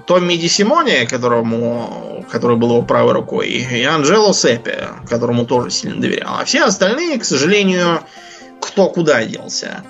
[0.06, 6.02] Томми Ди Симоне, которому, который был его правой рукой, и Анджело Сеппи, которому тоже сильно
[6.02, 6.36] доверял.
[6.40, 8.02] А все остальные, к сожалению,
[8.62, 9.84] кто куда делся.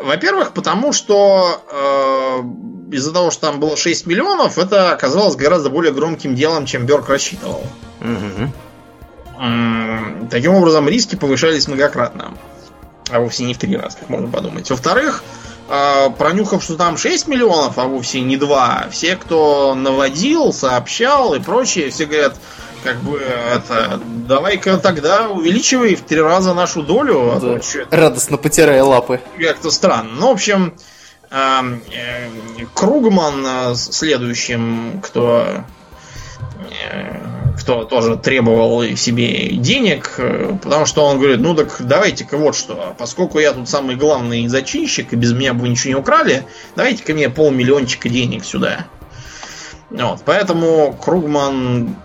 [0.00, 5.92] Во-первых, потому что э, из-за того, что там было 6 миллионов, это оказалось гораздо более
[5.92, 7.62] громким делом, чем Берк рассчитывал.
[8.00, 8.52] Угу.
[10.30, 12.34] Таким образом, риски повышались многократно.
[13.10, 14.70] А вовсе не в три раза, как можно подумать.
[14.70, 15.51] Во-вторых, а,
[16.18, 21.90] пронюхав, что там 6 миллионов, а вовсе не 2, все, кто наводил, сообщал и прочее,
[21.90, 22.34] все говорят,
[22.82, 27.32] как бы это, давай-ка тогда увеличивай в три раза нашу долю.
[27.32, 27.58] А да.
[27.58, 29.20] то, Радостно потирая лапы.
[29.38, 30.10] Как-то странно.
[30.14, 30.74] Ну, в общем,
[31.30, 32.28] э, э,
[32.74, 35.64] Кругман э, следующим, кто
[37.58, 42.94] кто тоже требовал себе денег, э, потому что он говорит, ну так давайте-ка вот что,
[42.98, 46.44] поскольку я тут самый главный зачинщик, и без меня бы ничего не украли,
[46.76, 48.86] давайте-ка мне полмиллиончика денег сюда.
[49.90, 51.96] Вот, поэтому Кругман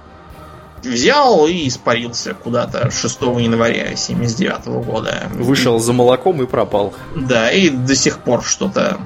[0.84, 5.30] взял и испарился куда-то 6 января 79 года.
[5.34, 6.93] Вышел за молоком и пропал.
[7.16, 9.00] Да, и до сих пор что-то...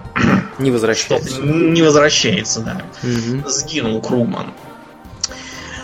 [0.60, 1.30] Не возвращается.
[1.30, 2.82] Что не возвращается, да.
[3.04, 3.50] Угу.
[3.50, 4.48] Сгинул Кругман.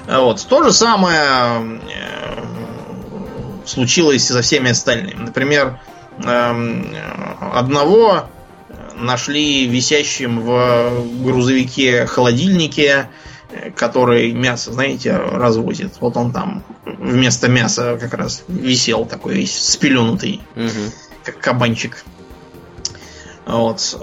[0.08, 0.46] Вот.
[0.48, 2.46] То же самое э,
[3.66, 5.22] случилось со всеми остальными.
[5.26, 5.80] Например,
[6.24, 6.96] эм,
[7.54, 8.30] одного
[8.96, 13.10] нашли висящим в грузовике холодильнике,
[13.76, 15.94] который мясо, знаете, развозит.
[16.00, 20.92] Вот он там вместо мяса как раз висел такой весь спеленутый, угу.
[21.24, 22.04] как кабанчик.
[23.46, 23.98] Вот.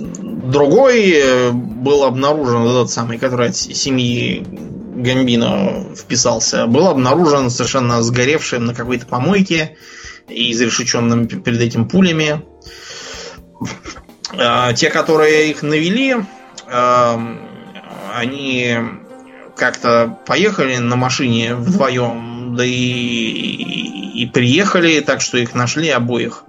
[0.00, 4.44] Другой э, был обнаружен, этот самый, который от семьи
[4.96, 9.76] Гамбино вписался, был обнаружен совершенно сгоревшим на какой-то помойке
[10.28, 12.42] и изрешеченным перед этим пулями.
[14.32, 16.16] А, те, которые их навели,
[18.14, 18.76] они
[19.56, 26.44] как-то поехали на машине вдвоем, да и, и приехали, так что их нашли обоих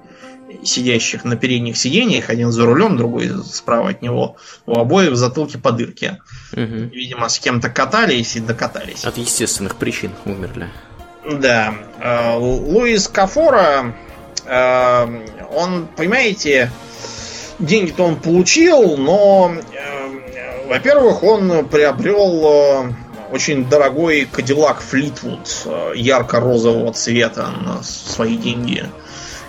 [0.63, 5.57] сидящих на передних сиденьях, один за рулем, другой справа от него, у обоих в затылке
[5.57, 6.19] по дырке.
[6.53, 6.91] Угу.
[6.93, 9.05] Видимо, с кем-то катались и докатались.
[9.05, 10.69] От естественных причин умерли.
[11.29, 11.73] Да.
[11.99, 13.95] Э, Луис Кафора,
[14.45, 15.05] э,
[15.53, 16.71] он, понимаете,
[17.59, 22.93] деньги-то он получил, но, э, во-первых, он приобрел
[23.31, 28.85] очень дорогой Кадиллак Флитвуд ярко-розового цвета на свои деньги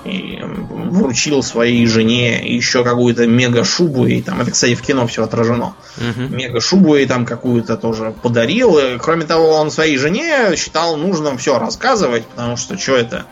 [0.05, 5.75] и вручил своей жене еще какую-то мега-шубу, и там, это, кстати, в кино все отражено.
[5.97, 6.35] Угу.
[6.35, 8.79] Мега-шубу и там какую-то тоже подарил.
[8.79, 13.27] И, кроме того, он своей жене считал нужным все рассказывать, потому что что это?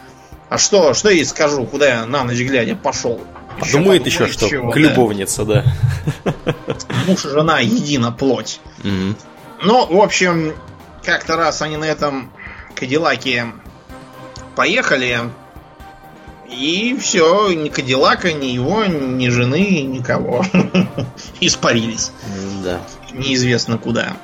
[0.49, 3.21] А что, что я ей скажу, куда я на ночь глядя пошел?
[3.61, 5.65] Еще думает еще, что чего, любовница, да.
[7.07, 8.61] Муж и жена едина плоть.
[8.85, 9.17] Угу.
[9.63, 10.55] Ну, в общем,
[11.05, 12.31] как-то раз они на этом
[12.75, 13.47] Кадиллаке
[14.57, 15.21] поехали,
[16.51, 20.45] и все, ни Кадиллака, ни его, ни жены, никого
[21.41, 22.13] испарились.
[22.65, 22.81] Да.
[23.13, 24.17] Неизвестно куда.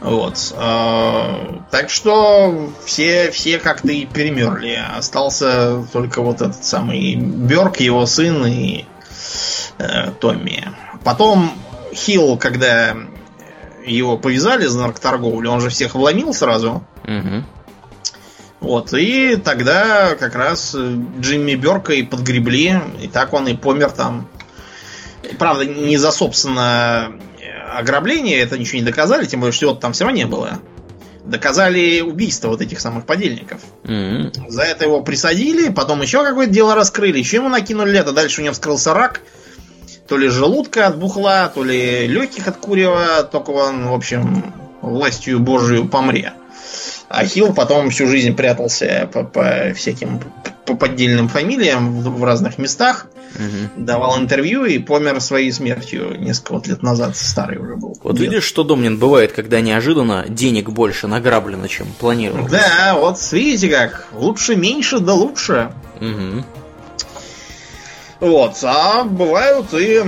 [0.00, 0.54] Вот.
[0.56, 4.82] А, так что все, все как-то и перемерли.
[4.96, 8.84] Остался только вот этот самый Берг, его сын и
[9.78, 10.68] э, Томми.
[11.04, 11.52] Потом
[11.92, 12.96] Хилл, когда
[13.84, 16.82] его повязали за наркоторговлю, он же всех вломил сразу.
[17.04, 17.44] Угу.
[18.60, 20.76] Вот, и тогда как раз
[21.18, 24.28] Джимми Берка и подгребли, и так он и помер там.
[25.38, 27.12] Правда, не за собственно
[27.74, 30.60] ограбление, это ничего не доказали, тем более, что там все равно не было.
[31.24, 33.60] Доказали убийство вот этих самых подельников.
[33.84, 34.32] М-м.
[34.48, 38.44] За это его присадили, потом еще какое-то дело раскрыли, еще ему накинули лето, дальше у
[38.44, 39.20] него вскрылся рак.
[40.08, 44.52] То ли желудка от бухла, то ли легких от курева, только он, в общем,
[44.82, 46.32] властью божию помре.
[47.12, 50.20] А Хилл потом всю жизнь прятался по, по всяким
[50.64, 53.84] по поддельным фамилиям в, в разных местах, Мгм.
[53.84, 57.16] давал интервью и помер своей смертью несколько вот лет назад.
[57.16, 57.96] Старый уже был.
[58.04, 58.22] Вот Дед.
[58.28, 62.46] видишь, что, Домнин, бывает, когда неожиданно денег больше награблено, чем планировал.
[62.48, 64.06] Да, вот видите как.
[64.12, 65.72] Лучше меньше, да лучше.
[66.00, 66.44] Мгм.
[68.20, 70.02] Вот, а бывают и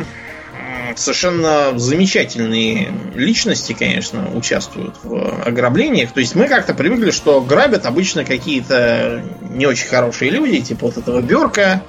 [0.97, 6.13] совершенно замечательные личности, конечно, участвуют в ограблениях.
[6.13, 10.99] То есть мы как-то привыкли, что грабят обычно какие-то не очень хорошие люди, типа вот
[10.99, 11.83] этого Берка,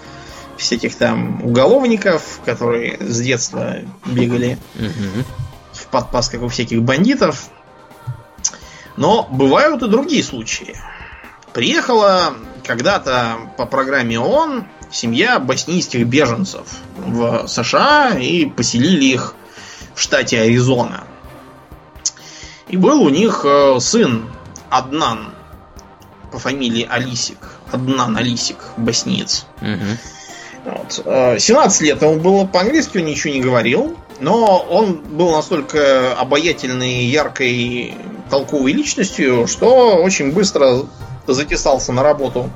[0.57, 4.57] всяких там уголовников, которые с детства бегали
[5.71, 7.49] в подпасках у всяких бандитов.
[8.95, 10.75] Но бывают и другие случаи.
[11.53, 19.35] Приехала когда-то по программе ООН семья боснийских беженцев в США и поселили их
[19.95, 21.03] в штате Аризона.
[22.67, 24.29] И был у них э, сын
[24.69, 25.33] Аднан
[26.31, 27.37] по фамилии Алисик.
[27.71, 29.45] Аднан Алисик, боснеец.
[29.61, 29.97] Мгм.
[30.65, 31.01] Вот.
[31.05, 37.05] Э, 17 лет ему было по-английски, он ничего не говорил, но он был настолько обаятельной,
[37.05, 37.95] яркой,
[38.29, 40.83] толковой личностью, что очень быстро
[41.27, 42.49] затесался на работу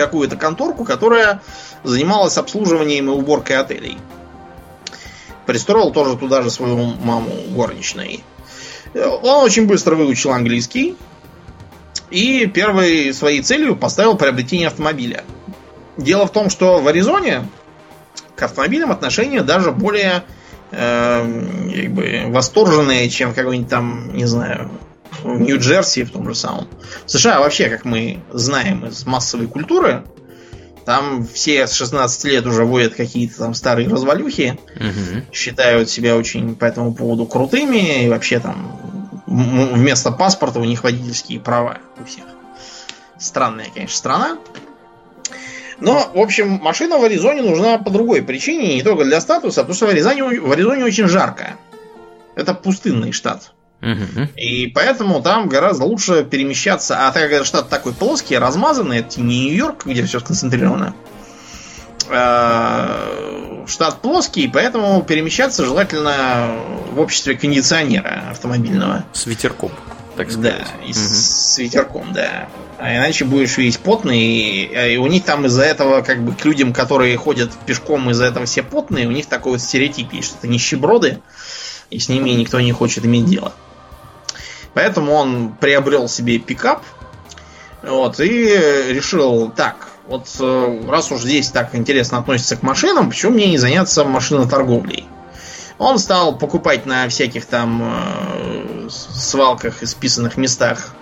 [0.00, 1.42] какую-то конторку, которая
[1.84, 3.98] занималась обслуживанием и уборкой отелей.
[5.46, 8.24] Пристроил тоже туда же свою маму горничной.
[8.94, 10.96] Он очень быстро выучил английский
[12.10, 15.24] и первой своей целью поставил приобретение автомобиля.
[15.96, 17.46] Дело в том, что в Аризоне
[18.36, 20.24] к автомобилям отношение даже более
[20.70, 24.70] э, как бы восторженное, чем какой-нибудь там, не знаю,
[25.22, 26.68] в Нью-Джерси в том же самом.
[27.06, 30.04] В США вообще, как мы знаем из массовой культуры,
[30.84, 35.24] там все с 16 лет уже водят какие-то там старые развалюхи, Мгм.
[35.32, 38.78] считают себя очень по этому поводу крутыми, и вообще там
[39.26, 42.24] вместо паспорта у них водительские права у всех.
[43.18, 44.38] Странная, конечно, страна.
[45.78, 49.64] Но, в общем, машина в Аризоне нужна по другой причине, не только для статуса, а
[49.64, 51.56] потому что в Аризоне, в Аризоне очень жарко.
[52.34, 53.52] Это пустынный штат.
[54.36, 57.06] И поэтому там гораздо лучше перемещаться.
[57.06, 60.94] А так как штат такой плоский, размазанный, это не Нью-Йорк, где все сконцентрировано.
[62.08, 66.56] Э, Штат плоский, поэтому перемещаться желательно
[66.92, 69.04] в обществе кондиционера автомобильного.
[69.12, 69.70] С ветерком,
[70.16, 70.66] так Да, сказать.
[70.84, 70.94] и Мгм.
[70.94, 72.48] с ветерком, да.
[72.78, 76.44] А иначе будешь весь потный, и, и у них там из-за этого, как бы, к
[76.44, 80.38] людям, которые ходят пешком, из-за этого все потные, у них такой вот стереотип есть, что
[80.38, 81.20] это нищеброды,
[81.90, 83.52] и с ними никто не хочет иметь дело.
[84.74, 86.82] Поэтому он приобрел себе пикап,
[87.82, 88.46] вот, и
[88.88, 93.58] решил, так, вот э, раз уж здесь так интересно относится к машинам, почему мне не
[93.58, 95.06] заняться машиноторговлей?
[95.78, 100.94] Он стал покупать на всяких там э, свалках и списанных местах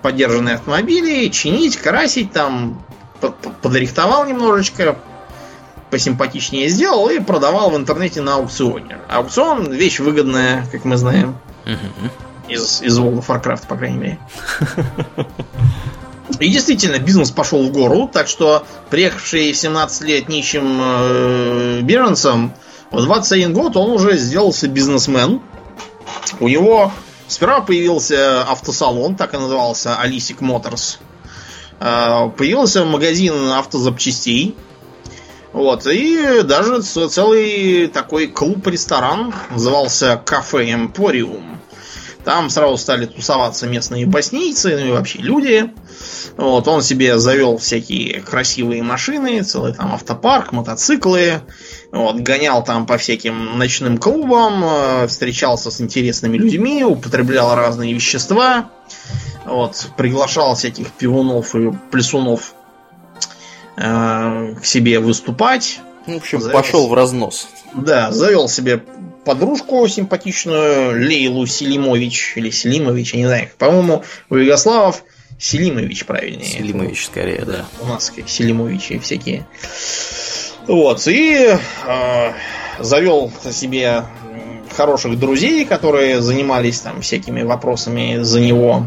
[0.00, 2.82] подержанные автомобили, чинить, красить, там
[3.62, 4.96] подрихтовал немножечко,
[5.90, 8.98] посимпатичнее сделал и продавал в интернете на аукционе.
[9.08, 12.10] Аукцион вещь выгодная, как мы знаем, Мгм.
[12.48, 14.18] Из, из World of Warcraft, по крайней мере.
[16.40, 22.54] И действительно, бизнес пошел в гору, так что приехавший в 17 лет нищим э, беженцем,
[22.90, 25.40] в 21 год он уже сделался бизнесмен.
[26.40, 26.92] У него
[27.28, 30.98] сперва появился автосалон, так и назывался Алисик Моторс.
[31.80, 34.56] Э, Появился магазин автозапчастей.
[35.52, 41.61] Вот, и даже целый такой клуб-ресторан назывался Кафе Эмпориум.
[42.24, 45.70] Там сразу стали тусоваться местные боснийцы, ну и вообще люди.
[46.36, 51.40] Вот, он себе завел всякие красивые машины, целый там автопарк, мотоциклы.
[51.90, 58.70] Вот, гонял там по всяким ночным клубам, э, встречался с интересными людьми, употреблял разные вещества.
[59.44, 62.54] Вот, приглашал всяких пивунов и плесунов
[63.76, 65.80] э, к себе выступать.
[66.06, 66.56] В общем, завел...
[66.56, 67.48] пошел в разнос.
[67.74, 68.82] Да, завел себе
[69.24, 73.50] подружку симпатичную Лейлу Селимович или Селимович, я не знаю.
[73.58, 75.04] По-моему, у Югославов
[75.38, 76.46] Селимович правильнее.
[76.46, 77.66] Селимович скорее, да.
[77.80, 79.46] У нас Селимовичи всякие.
[80.66, 81.56] Вот, и
[81.86, 82.32] э,
[82.78, 84.04] завел себе
[84.76, 88.86] хороших друзей, которые занимались там всякими вопросами за него.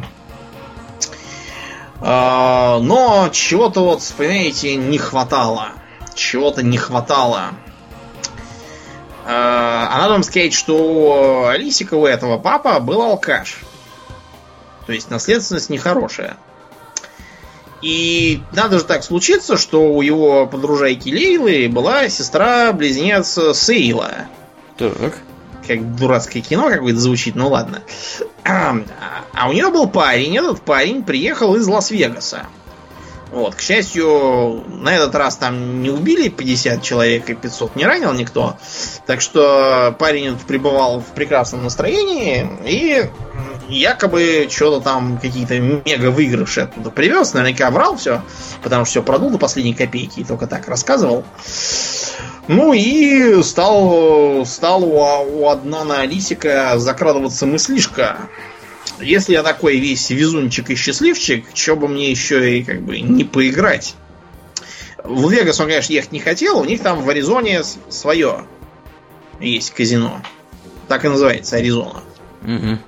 [2.02, 5.70] Э, но чего-то вот, понимаете, не хватало.
[6.14, 7.52] Чего-то не хватало.
[9.26, 13.58] Э, а надо вам сказать, что у Алисика у этого папа был алкаш.
[14.86, 16.38] То есть наследственность нехорошая.
[17.82, 24.28] И надо же так случиться, что у его подружайки Лейлы была сестра-близнец Сейла.
[24.78, 25.18] Так.
[25.68, 27.82] Как дурацкое кино какое-то звучит, ну ладно.
[29.38, 32.46] А у нее был парень, этот парень приехал из Лас-Вегаса.
[33.32, 38.14] Вот, к счастью, на этот раз там не убили 50 человек и 500 не ранил
[38.14, 38.56] никто.
[39.06, 43.10] Так что парень пребывал в прекрасном настроении и
[43.68, 47.34] якобы что-то там какие-то мега выигрыши оттуда привез.
[47.34, 48.22] Наверняка врал все,
[48.62, 51.26] потому что все продул до последней копейки и только так рассказывал.
[52.48, 58.30] Ну и стал, стал у, у Аднана Алисика закрадываться мыслишка
[59.00, 63.24] если я такой весь везунчик и счастливчик, что бы мне еще и как бы не
[63.24, 63.96] поиграть?
[65.04, 68.46] В Вегас он, конечно, ехать не хотел, у них там в Аризоне свое
[69.40, 70.22] есть казино.
[70.88, 72.02] Так и называется Аризона.
[72.44, 72.80] Угу.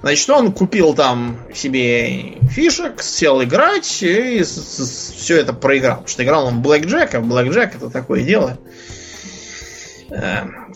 [0.00, 5.96] Значит, он купил там себе фишек, сел играть и все это проиграл.
[5.96, 7.20] Потому что играл он Блэк Джека.
[7.20, 8.58] Блэк Джек это такое дело.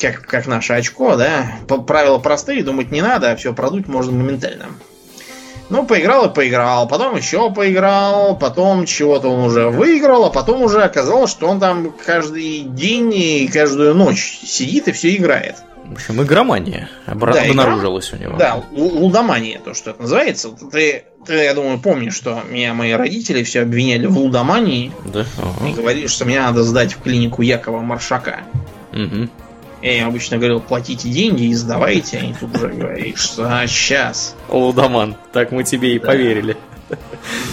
[0.02, 1.52] Как, как наше очко, да,
[1.86, 4.66] правила простые, думать не надо, а все продуть можно моментально.
[5.70, 10.82] Ну, поиграл и поиграл, потом еще поиграл, потом чего-то он уже выиграл, а потом уже
[10.82, 15.54] оказалось, что он там каждый день и каждую ночь сидит и все играет.
[15.84, 18.18] В общем, игромания обра- да, обнаружилась игра...
[18.18, 18.38] у него.
[18.38, 20.50] Да, лудомания, то, что это называется.
[20.70, 24.92] Ты, ты, я думаю, помнишь, что меня мои родители все обвиняли в лудомании.
[25.06, 25.24] Да.
[25.38, 25.68] Ага.
[25.68, 28.40] И говорили, что меня надо сдать в клинику Якова Маршака.
[28.92, 29.28] Угу.
[29.82, 34.36] Я им обычно говорил, платите деньги и сдавайте, они тут уже говоришь, что а, сейчас.
[34.48, 36.06] Лудоман, так мы тебе и да.
[36.06, 36.56] поверили.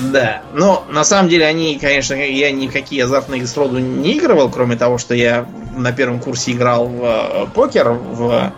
[0.02, 4.76] Да, но на самом деле они, конечно, я никакие азартные игры сроду не игрывал, кроме
[4.76, 8.54] того, что я на первом курсе играл в э, покер в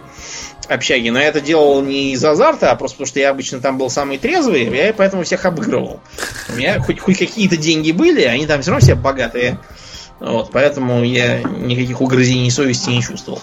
[0.68, 3.78] общаге, но я это делал не из азарта, а просто потому, что я обычно там
[3.78, 6.00] был самый трезвый, я поэтому всех обыгрывал.
[6.50, 9.60] У меня хоть, хоть какие-то деньги были, они там все равно все богатые.
[10.20, 13.42] Вот, поэтому я никаких угрызений совести не чувствовал.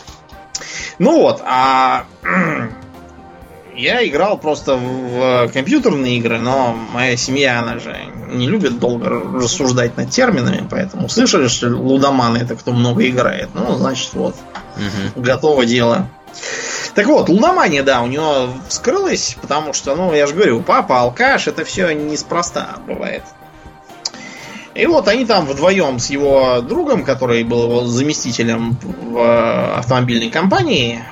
[0.98, 2.04] Ну вот, а
[3.76, 7.96] я играл просто в компьютерные игры, но моя семья, она же
[8.28, 13.50] не любит долго рассуждать над терминами, поэтому слышали, что лудоманы это кто много играет.
[13.54, 14.34] Ну, значит, вот,
[14.76, 15.22] угу.
[15.22, 16.08] готово дело.
[16.94, 21.46] Так вот, лудомания, да, у него вскрылась, потому что, ну, я же говорю, папа алкаш,
[21.46, 23.22] это все неспроста бывает.
[24.78, 31.02] И вот они там вдвоем с его другом, который был его заместителем в автомобильной компании,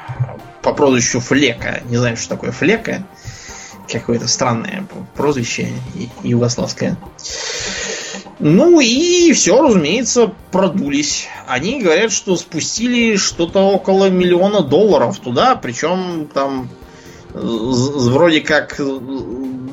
[0.62, 1.82] по прозвищу Флека.
[1.88, 3.02] Не знаю, что такое Флека.
[3.90, 4.86] Какое-то странное
[5.16, 5.70] прозвище
[6.22, 6.96] югославское.
[8.38, 11.26] Ну и все, разумеется, продулись.
[11.48, 16.68] Они говорят, что спустили что-то около миллиона долларов туда, причем там
[17.32, 18.80] вроде как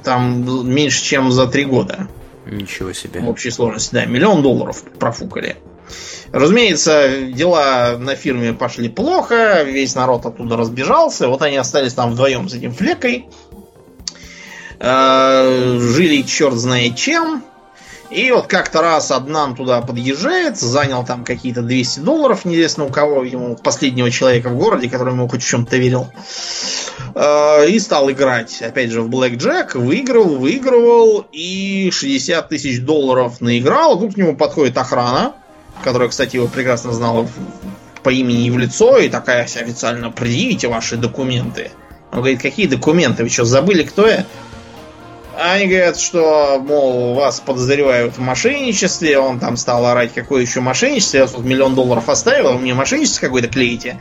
[0.04, 2.08] там меньше, чем за три года.
[2.54, 3.20] Ничего себе.
[3.20, 5.58] В общей сложности, да, миллион долларов профукали.
[6.32, 12.50] Разумеется, дела на фирме пошли плохо, весь народ оттуда разбежался, вот они остались там вдвоем
[12.50, 13.28] с этим флекой.
[14.80, 17.44] Э, жили черт знает чем.
[18.10, 23.24] И вот как-то раз Аднан туда подъезжает, занял там какие-то 200 долларов, неизвестно у кого,
[23.24, 26.08] ему последнего человека в городе, который ему хоть в чем-то верил.
[27.16, 34.00] И стал играть, опять же, в Блэк Джек, выиграл, выигрывал, и 60 тысяч долларов наиграл.
[34.00, 35.34] Тут к нему подходит охрана,
[35.84, 37.28] которая, кстати, его прекрасно знала
[38.04, 41.72] по имени и в лицо, и такая официально предъявите ваши документы.
[42.12, 43.24] Он говорит, какие документы?
[43.24, 44.26] Вы что, забыли, кто я?
[45.36, 51.18] Они говорят, что, мол, вас подозревают в мошенничестве, он там стал орать, какое еще мошенничество,
[51.18, 54.00] я тут миллион долларов оставил, а вы мне мошенничество какое-то клеите.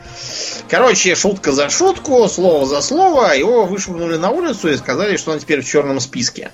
[0.69, 5.39] Короче, шутка за шутку, слово за слово, его вышвырнули на улицу и сказали, что он
[5.39, 6.51] теперь в черном списке.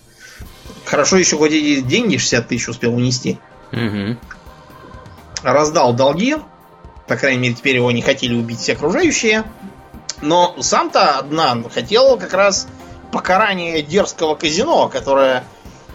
[0.86, 3.38] Хорошо еще хоть эти деньги 60 тысяч успел унести.
[3.74, 4.18] Угу.
[5.44, 6.38] Раздал долги,
[7.08, 9.44] по крайней мере, теперь его не хотели убить все окружающие.
[10.22, 12.68] Но сам-то одна хотел как раз
[13.12, 15.44] покарание дерзкого казино, которое,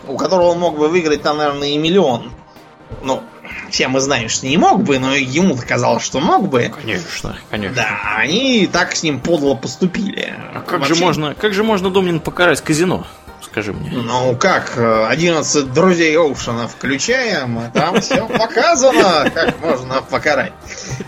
[0.07, 2.33] у которого он мог бы выиграть там, наверное, и миллион.
[3.03, 3.23] Ну,
[3.71, 6.73] все мы знаем, что не мог бы, но ему казалось, что мог бы.
[6.81, 7.77] Конечно, конечно.
[7.77, 10.35] Да, они так с ним подло поступили.
[10.55, 13.07] А как же можно, как же можно, Домнин, покарать казино?
[13.43, 13.91] Скажи мне.
[13.91, 20.53] Ну как, 11 друзей Оушена включаем, а там все показано, как можно покарать.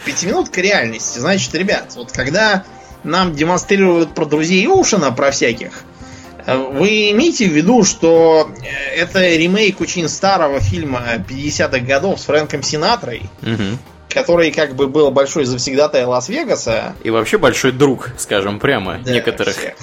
[0.04, 1.18] Пятиминутка реальности.
[1.18, 2.64] Значит, ребят, вот когда
[3.02, 5.84] нам демонстрируют про друзей Оушена, про всяких,
[6.46, 8.48] вы имеете в виду, что
[8.94, 13.78] это ремейк очень старого фильма 50-х годов с Фрэнком Синатрой, Угу.
[14.10, 16.94] который как бы был большой завсегдатай Лас-Вегаса.
[17.04, 19.74] И вообще большой друг, скажем прямо, Да, некоторых всех.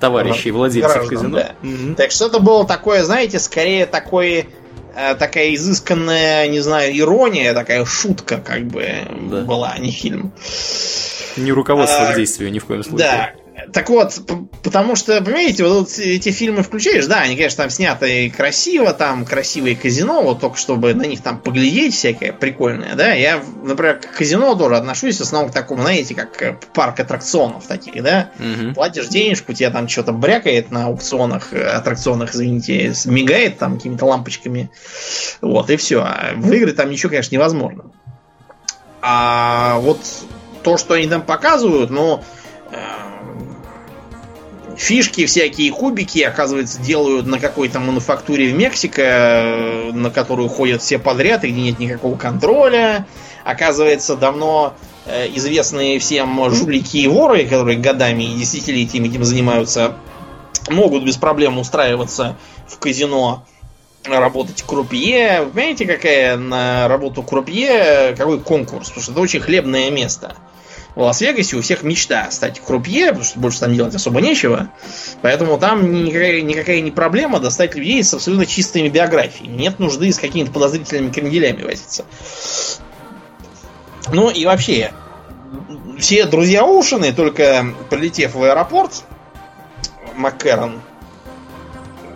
[0.00, 1.36] товарищей владельцев Граждан, казино.
[1.38, 1.52] да.
[1.62, 1.94] Мгм.
[1.94, 4.46] Так что это было такое, знаете, скорее такое
[5.00, 8.84] э, такая изысканная, не знаю, ирония, такая шутка, как бы
[9.30, 9.42] Да.
[9.42, 10.32] была, а не фильм.
[11.36, 13.06] Не руководство А, к действию ни в коем случае.
[13.08, 13.30] Да.
[13.72, 14.20] Так вот,
[14.62, 19.76] потому что, понимаете, вот эти фильмы включаешь, да, они, конечно, там сняты красиво, там красивые
[19.76, 23.12] казино, вот только чтобы на них там поглядеть всякое прикольное, да.
[23.12, 27.66] Я, например, к казино тоже отношусь в основном к такому, знаете, как э, парк аттракционов
[27.66, 28.30] таких, да.
[28.38, 28.74] Мгм.
[28.74, 34.70] Платишь денежку, тебе там что-то брякает на аукционах, э, аттракционах, извините, мигает там какими-то лампочками.
[35.40, 36.00] Вот, и все.
[36.00, 37.92] А выиграть там ничего, конечно, невозможно.
[39.00, 40.00] А вот
[40.62, 42.22] то, что они там показывают, ну,
[42.70, 42.76] э,
[44.78, 50.98] фишки всякие, кубики, оказывается, делают на какой-то мануфактуре в Мексике, э, на которую ходят все
[50.98, 53.06] подряд, и где нет никакого контроля.
[53.44, 54.74] Оказывается, давно
[55.04, 59.96] э, известные всем жулики и воры, которые годами и десятилетиями этим занимаются,
[60.70, 62.36] могут без проблем устраиваться
[62.68, 63.44] в казино,
[64.04, 65.42] работать крупье.
[65.42, 68.88] Вы понимаете, какая на работу крупье, какой конкурс?
[68.88, 70.36] Потому что это очень хлебное место.
[70.98, 74.68] В Лас-Вегасе у всех мечта стать крупье, потому что больше там делать особо нечего.
[75.22, 79.54] Поэтому там никакая, никакая не проблема достать людей с абсолютно чистыми биографиями.
[79.54, 82.04] Нет нужды с какими-то подозрительными кренделями возиться.
[84.10, 84.90] Ну и вообще,
[86.00, 89.04] все друзья Оушены, только прилетев в аэропорт,
[90.16, 90.82] Маккерон,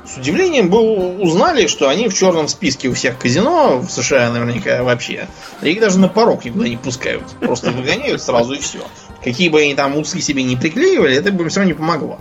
[0.05, 4.83] с удивлением был, узнали, что они в черном списке у всех казино в США наверняка
[4.83, 5.29] вообще.
[5.63, 7.25] Их даже на порог никуда не пускают.
[7.41, 8.81] Просто выгоняют сразу и все.
[9.23, 12.19] Какие бы они там усы себе не приклеивали, это бы все равно не помогло.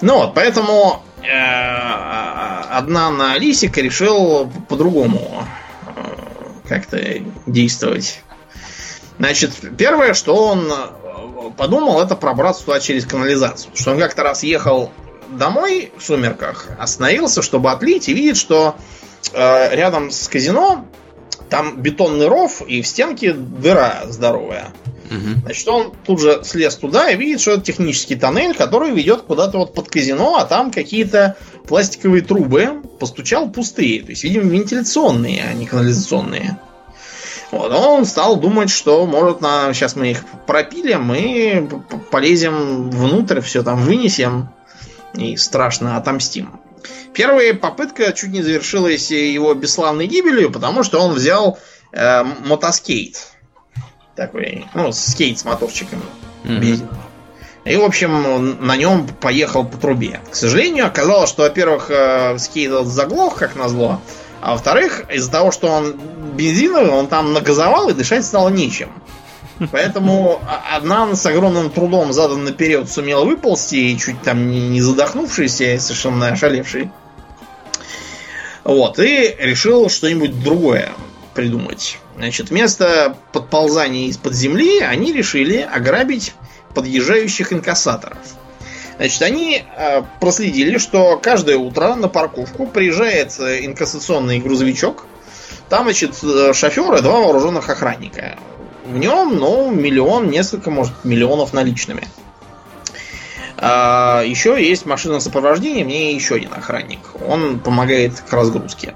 [0.00, 1.26] Ну вот, поэтому э,
[2.70, 5.44] одна на Лисика решил по-другому
[5.86, 7.00] э, как-то
[7.46, 8.20] действовать.
[9.18, 13.72] Значит, первое, что он э, подумал, это пробраться туда через канализацию.
[13.74, 14.92] Что он как-то раз ехал
[15.30, 18.76] домой в сумерках, остановился, чтобы отлить, и видит, что
[19.32, 20.86] э, рядом с казино
[21.48, 24.72] там бетонный ров, и в стенке дыра здоровая.
[25.10, 25.42] Мгм.
[25.42, 29.58] Значит, он тут же слез туда и видит, что это технический тоннель, который ведет куда-то
[29.58, 31.36] вот под казино, а там какие-то
[31.68, 34.02] пластиковые трубы постучал пустые.
[34.02, 36.58] То есть, видимо, вентиляционные, а не канализационные.
[37.52, 41.68] Вот, он стал думать, что, может, на, сейчас мы их пропилим и
[42.10, 44.48] полезем внутрь, все там вынесем
[45.16, 46.60] и страшно отомстим.
[47.12, 51.58] Первая попытка чуть не завершилась его бесславной гибелью, потому что он взял
[51.92, 53.28] э, мотоскейт.
[54.14, 56.02] Такой, ну, скейт с моторчиком.
[56.44, 56.98] Бензиновый.
[57.64, 60.20] И, в общем, на нем поехал по трубе.
[60.30, 64.00] К сожалению, оказалось, что, во-первых, э, скейт заглох, как назло,
[64.40, 65.98] а во-вторых, из-за того, что он
[66.36, 68.90] бензиновый, он там нагазовал и дышать стало нечем.
[69.72, 70.40] Поэтому
[70.70, 76.28] одна с огромным трудом задан наперед сумел выползти, и чуть там не задохнувшийся, и совершенно
[76.28, 76.90] ошалевший.
[78.64, 80.92] Вот, и решил что-нибудь другое
[81.34, 81.98] придумать.
[82.16, 86.34] Значит, вместо подползания из-под земли они решили ограбить
[86.74, 88.18] подъезжающих инкассаторов.
[88.96, 95.06] Значит, они э, проследили, что каждое утро на парковку приезжает э, инкассационный грузовичок.
[95.68, 98.38] Там, значит, э, шофер и два вооруженных охранника.
[98.86, 102.06] В нем, ну, миллион, несколько, может, миллионов наличными.
[103.56, 107.00] А, еще есть машина сопровождения, мне еще один охранник.
[107.26, 108.94] Он помогает к разгрузке.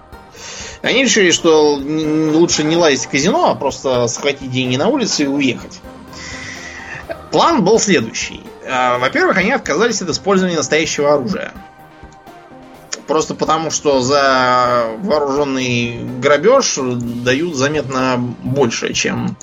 [0.82, 5.26] Они решили, что лучше не лазить в казино, а просто схватить деньги на улице и
[5.26, 5.80] уехать.
[7.32, 8.42] План был следующий.
[8.68, 11.52] А, Во-первых, они отказались от использования настоящего оружия.
[13.06, 19.36] Просто потому, что за вооруженный грабеж дают заметно больше, чем,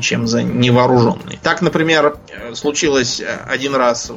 [0.00, 1.38] чем за невооруженный.
[1.42, 2.16] Так, например,
[2.54, 4.10] случилось один раз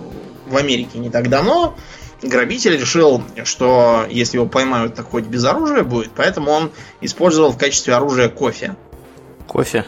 [0.48, 1.76] в Америке не так давно.
[2.22, 6.72] Грабитель решил, что если его поймают, так хоть без оружия будет, поэтому он
[7.02, 8.78] использовал в качестве оружия кофе.
[9.48, 9.86] Кофе?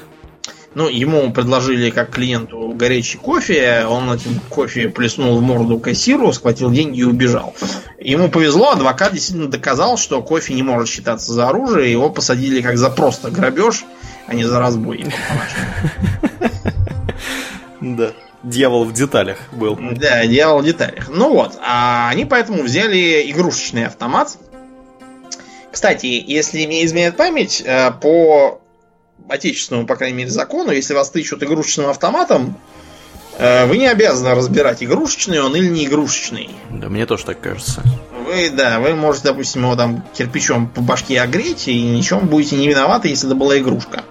[0.73, 6.69] Ну, ему предложили как клиенту горячий кофе, он этим кофе плеснул в морду кассиру, схватил
[6.69, 7.55] деньги и убежал.
[7.97, 12.77] Ему повезло, адвокат действительно доказал, что кофе не может считаться за оружие, его посадили как
[12.77, 13.85] за просто грабеж,
[14.27, 15.05] а не за разбой.
[17.81, 18.13] Да.
[18.41, 19.77] Дьявол в деталях был.
[19.79, 21.09] Да, дьявол в деталях.
[21.09, 24.37] Ну вот, а они поэтому взяли игрушечный автомат.
[25.71, 28.61] Кстати, если мне изменяет память, э, по
[29.27, 32.57] отечественному, по крайней мере, закону, если вас тычут игрушечным автоматом,
[33.37, 36.49] э, вы не обязаны разбирать, игрушечный он или не игрушечный.
[36.69, 37.83] Да, мне тоже так кажется.
[38.25, 42.67] Вы, да, вы можете, допустим, его там кирпичом по башке огреть, и ничем будете не
[42.67, 44.03] виноваты, если это была игрушка.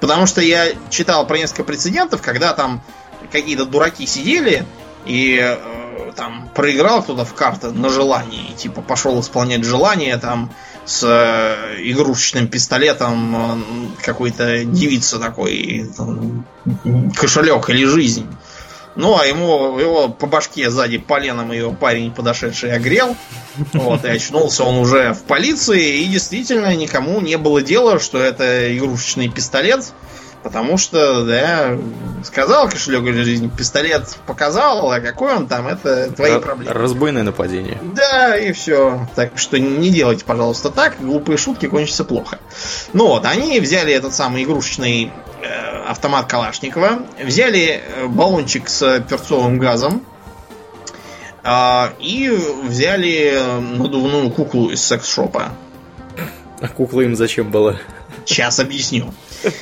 [0.00, 2.82] Потому что я читал про несколько прецедентов, когда там
[3.30, 4.64] какие-то дураки сидели
[5.06, 10.50] и э, там проиграл кто-то в карты на желание, типа пошел исполнять желание, там
[10.84, 16.44] с э, игрушечным пистолетом э, какой-то девица такой, там,
[17.16, 18.26] кошелек или жизнь.
[18.96, 23.16] Ну, а ему его по башке сзади поленом ее парень подошедший огрел.
[23.72, 28.76] Вот, и очнулся он уже в полиции, и действительно никому не было дела, что это
[28.76, 29.92] игрушечный пистолет.
[30.42, 31.76] Потому что, да,
[32.24, 36.72] сказал кошелек или жизнь, пистолет показал, а какой он там, это твои Р- проблемы.
[36.72, 37.78] Разбойное нападение.
[37.94, 39.06] Да, и все.
[39.14, 40.96] Так что не делайте, пожалуйста, так.
[40.98, 42.38] Глупые шутки кончатся плохо.
[42.94, 45.12] Ну вот, они взяли этот самый игрушечный
[45.42, 50.02] э, автомат Калашникова, взяли э, баллончик с перцовым газом,
[51.44, 52.30] э, и
[52.64, 53.38] взяли
[53.76, 55.50] надувную куклу из секс-шопа.
[56.62, 57.76] А кукла им зачем была?
[58.24, 59.12] Сейчас объясню.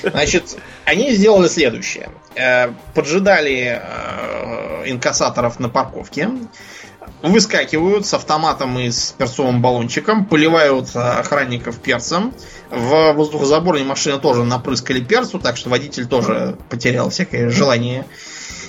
[0.02, 2.10] Значит, они сделали следующее.
[2.34, 6.30] Э, поджидали э, инкассаторов на парковке,
[7.22, 12.32] выскакивают с автоматом и с перцовым баллончиком, поливают охранников перцем.
[12.70, 18.06] В воздухозаборной машине тоже напрыскали перцу, так что водитель тоже потерял всякое желание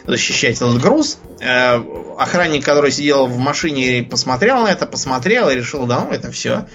[0.05, 1.19] защищать этот груз.
[1.39, 1.81] Э,
[2.17, 6.67] охранник, который сидел в машине, посмотрел на это, посмотрел и решил, да ну это все.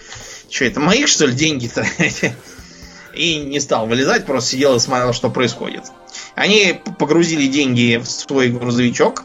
[0.48, 1.84] Что это, моих что ли деньги-то?
[3.14, 5.84] и не стал вылезать, просто сидел и смотрел, что происходит.
[6.34, 9.24] Они погрузили деньги в свой грузовичок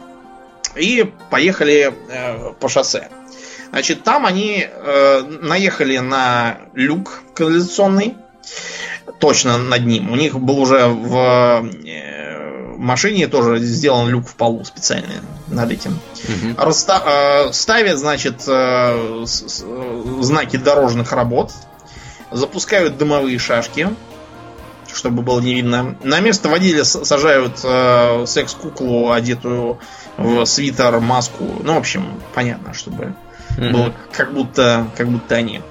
[0.75, 3.09] и поехали э, по шоссе.
[3.71, 8.15] Значит, там они э, наехали на люк канализационный,
[9.19, 10.11] точно над ним.
[10.11, 15.13] У них был уже в э, машине тоже сделан люк в полу специально
[15.47, 15.99] над этим.
[16.23, 16.55] Угу.
[16.57, 19.65] Расста- э, ставят, значит, э, с- с-
[20.23, 21.51] знаки дорожных работ
[22.31, 23.89] запускают дымовые шашки,
[24.93, 25.95] чтобы было не видно.
[26.03, 29.79] На место водителя сажают э, секс-куклу, одетую
[30.17, 31.45] в свитер, маску.
[31.63, 33.15] Ну, в общем, понятно, чтобы
[33.57, 33.71] mm-hmm.
[33.71, 35.61] было как будто, как будто они.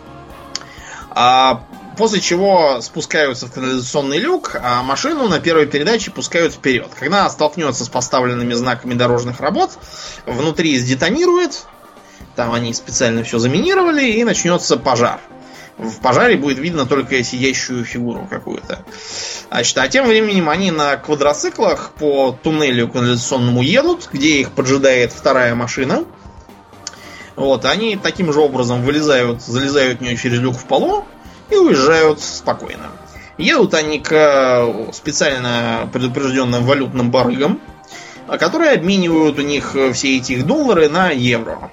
[1.10, 1.64] А
[1.96, 6.88] после чего спускаются в канализационный люк, а машину на первой передаче пускают вперед.
[6.98, 9.72] Когда она столкнется с поставленными знаками дорожных работ,
[10.26, 11.66] внутри сдетонирует,
[12.36, 15.20] там они специально все заминировали, и начнется пожар
[15.78, 18.84] в пожаре будет видно только сидящую фигуру какую-то.
[19.48, 25.54] Значит, а тем временем они на квадроциклах по туннелю канализационному едут, где их поджидает вторая
[25.54, 26.04] машина.
[27.36, 31.04] Вот, они таким же образом вылезают, залезают в нее через люк в полу
[31.50, 32.90] и уезжают спокойно.
[33.38, 37.60] Едут они к специально предупрежденным валютным барыгам,
[38.26, 41.70] которые обменивают у них все эти их доллары на евро.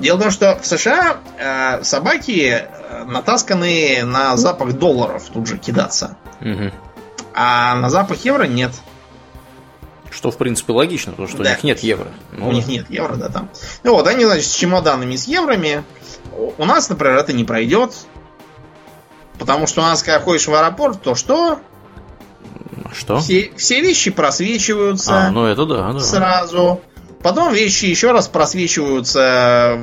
[0.00, 2.64] Дело в том, что в США э, собаки
[3.06, 6.16] натасканы на запах долларов тут же кидаться.
[6.40, 6.72] Угу.
[7.34, 8.72] А на запах евро нет.
[10.10, 11.50] Что, в принципе, логично, потому что да.
[11.50, 12.08] у них нет евро.
[12.32, 13.48] Ну, у них нет евро, да, там.
[13.84, 15.84] Ну вот, они, значит, с чемоданами с еврами.
[16.58, 17.94] У нас, например, это не пройдет.
[19.38, 21.60] Потому что у нас, когда ходишь в аэропорт, то что?
[22.92, 23.20] Что?
[23.20, 25.28] Все, все вещи просвечиваются.
[25.28, 26.00] А, ну это да, да.
[26.00, 26.80] Сразу.
[27.22, 29.78] Потом вещи еще раз просвечиваются,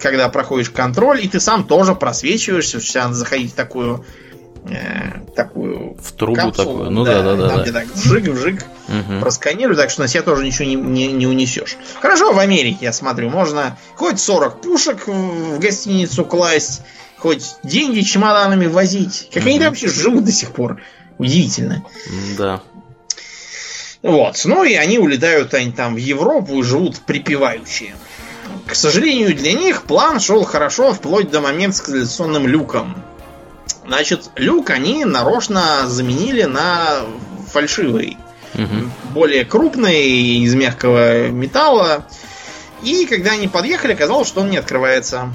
[0.00, 4.04] когда проходишь контроль, и ты сам тоже просвечиваешься, что надо заходить в такую
[4.68, 6.90] э, такую в трубу капсулу, такую.
[6.90, 7.48] Ну да, да, да.
[7.48, 7.62] Там, да.
[7.62, 9.20] где так вжик-вжик угу.
[9.20, 11.76] просканируют, так что на себя тоже ничего не, не, не унесешь.
[12.00, 16.82] Хорошо, в Америке, я смотрю, можно хоть 40 пушек в гостиницу класть,
[17.18, 19.28] хоть деньги чемоданами возить.
[19.32, 19.50] Как угу.
[19.50, 20.80] они там вообще живут до сих пор?
[21.18, 21.82] Удивительно.
[22.36, 22.62] Да.
[24.06, 24.40] Вот.
[24.44, 27.94] Ну и они улетают они там в Европу и живут припевающие.
[28.66, 33.02] к сожалению для них, план шел хорошо вплоть до момента с канализационным люком.
[33.84, 37.00] Значит, люк они нарочно заменили на
[37.52, 38.16] фальшивый.
[38.54, 38.92] Мгм.
[39.10, 42.06] Более крупный, из мягкого металла.
[42.82, 45.32] И когда они подъехали, оказалось, что он не открывается.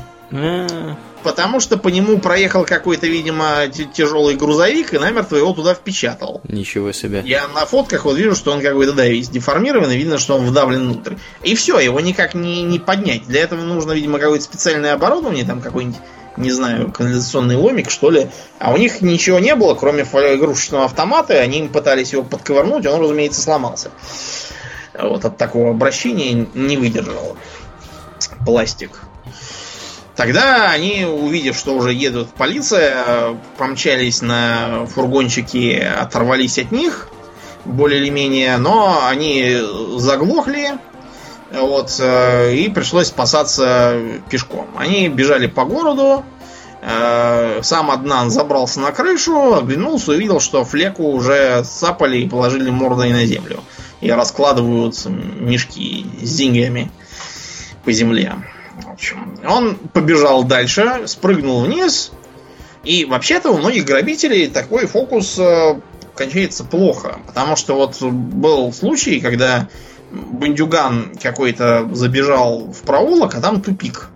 [1.23, 6.41] Потому что по нему проехал какой-то, видимо, тяжелый грузовик и намертво его туда впечатал.
[6.47, 7.21] Ничего себе.
[7.25, 10.89] Я на фотках вот вижу, что он какой-то, да, весь деформированный, видно, что он вдавлен
[10.91, 11.15] внутрь.
[11.43, 13.27] И все, его никак не, не поднять.
[13.27, 15.99] Для этого нужно, видимо, какое-то специальное оборудование, там какой-нибудь,
[16.37, 18.29] не знаю, канализационный ломик, что ли.
[18.57, 22.85] А у них ничего не было, кроме игрушечного автомата, и они им пытались его подковырнуть,
[22.87, 23.91] он, разумеется, сломался.
[24.97, 27.37] Вот от такого обращения не выдержал
[28.45, 29.01] пластик.
[30.21, 37.09] Тогда они, увидев, что уже едут полиция, помчались на фургончике, оторвались от них,
[37.65, 39.57] более или менее, но они
[39.97, 40.73] заглохли,
[41.51, 43.99] вот, э, и пришлось спасаться
[44.29, 44.67] пешком.
[44.77, 46.23] Они бежали по городу,
[46.83, 52.69] э, сам Аднан забрался на крышу, оглянулся и увидел, что флеку уже сапали и положили
[52.69, 53.63] мордой на землю.
[54.01, 56.91] И раскладывают мешки с деньгами
[57.83, 58.35] по земле.
[58.87, 62.11] Общем, он побежал дальше, спрыгнул вниз.
[62.83, 65.79] И вообще-то у многих грабителей такой фокус э,
[66.15, 67.19] кончается плохо.
[67.27, 69.67] Потому что вот был случай, когда
[70.11, 74.09] бандюган какой-то забежал в проулок, а там тупик.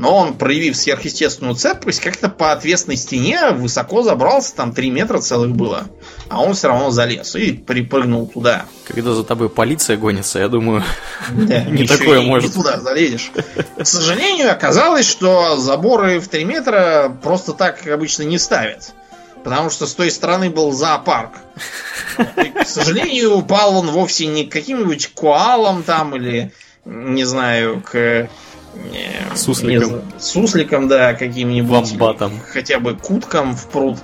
[0.00, 5.50] Но он, проявив сверхъестественную цепкость, как-то по отвесной стене высоко забрался, там 3 метра целых
[5.50, 5.88] было.
[6.30, 8.64] А он все равно залез и припрыгнул туда.
[8.88, 10.82] Когда за тобой полиция гонится, я думаю,
[11.30, 12.48] Да, Не такое и может.
[12.48, 13.30] Не туда залезешь.
[13.76, 18.94] К сожалению, оказалось, что заборы в 3 метра просто так обычно не ставят.
[19.44, 21.32] Потому что с той стороны был зоопарк.
[22.18, 26.52] И, к сожалению, упал он вовсе не к каким-нибудь коалам там или,
[26.86, 28.30] не знаю, к...
[29.34, 29.78] Сусликам.
[29.80, 31.70] не знаю, сусликам, да, каким-нибудь.
[32.52, 33.98] Хотя бы к уткам в пруд.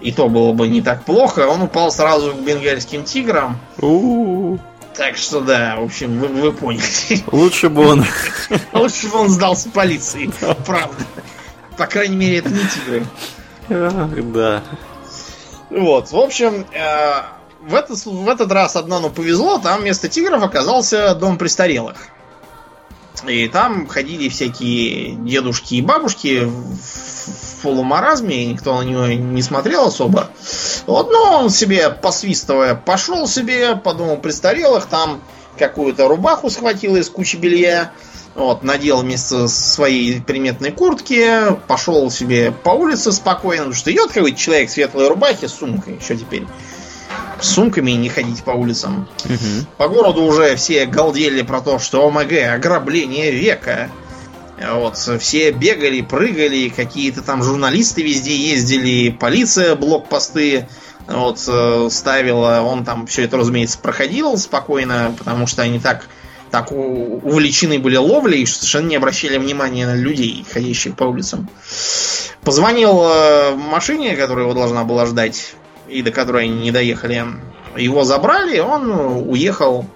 [0.00, 1.46] И то было бы не так плохо.
[1.48, 3.58] Он упал сразу к бенгальским тиграм.
[3.78, 4.58] У-у-у.
[4.94, 6.82] Так что да, в общем, вы, вы поняли.
[7.32, 8.04] лучше бы он...
[8.72, 10.30] Лучше бы он сдался полиции,
[10.66, 11.04] правда.
[11.76, 13.06] По крайней мере, это не тигры.
[13.68, 14.62] Да.
[15.70, 17.22] Вот, в общем, э,
[17.60, 21.96] в, этот, в этот раз Аднану повезло, там вместо тигров оказался дом престарелых.
[23.26, 29.86] И там ходили всякие дедушки и бабушки в, полумаразме, и никто на него не смотрел
[29.86, 30.30] особо.
[30.86, 35.20] Вот, но он себе, посвистывая, пошел себе по дому престарелых, там
[35.58, 37.92] какую-то рубаху схватил из кучи белья,
[38.34, 44.38] вот, надел вместо своей приметной куртки, пошел себе по улице спокойно, потому что идет какой-то
[44.38, 46.46] человек в светлой рубахе с сумкой, что теперь?
[47.40, 49.08] С сумками не ходить по улицам.
[49.24, 49.66] Мгм.
[49.76, 53.90] По городу уже все галдели про то, что ОМГ ограбление века.
[54.72, 60.68] Вот, все бегали, прыгали, какие-то там журналисты везде ездили, полиция блокпосты
[61.06, 62.60] вот, э, ставила.
[62.60, 66.08] Он там все это, разумеется, проходил спокойно, потому что они так,
[66.50, 71.48] так увлечены были ловлей, что совершенно не обращали внимания на людей, ходящих по улицам.
[72.42, 75.54] Позвонил э, машине, которая его должна была ждать,
[75.90, 77.24] и до которой они не доехали.
[77.76, 78.90] Его забрали, он
[79.28, 79.86] уехал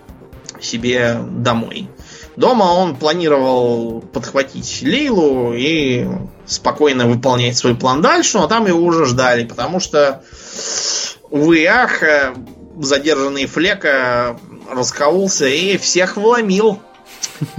[0.61, 1.89] себе домой.
[2.37, 6.07] Дома он планировал подхватить Лейлу и
[6.47, 10.23] спокойно выполнять свой план дальше, но там его уже ждали, потому что,
[11.31, 12.35] увы и ах, э,
[12.81, 14.39] задержанный Флека
[14.69, 16.81] раскололся и всех вломил.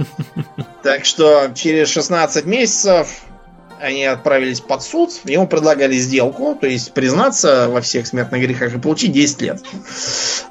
[0.82, 3.08] Так что через 16 месяцев
[3.80, 8.78] они отправились под суд, ему предлагали сделку, то есть признаться во всех смертных грехах и
[8.78, 9.62] получить 10 лет.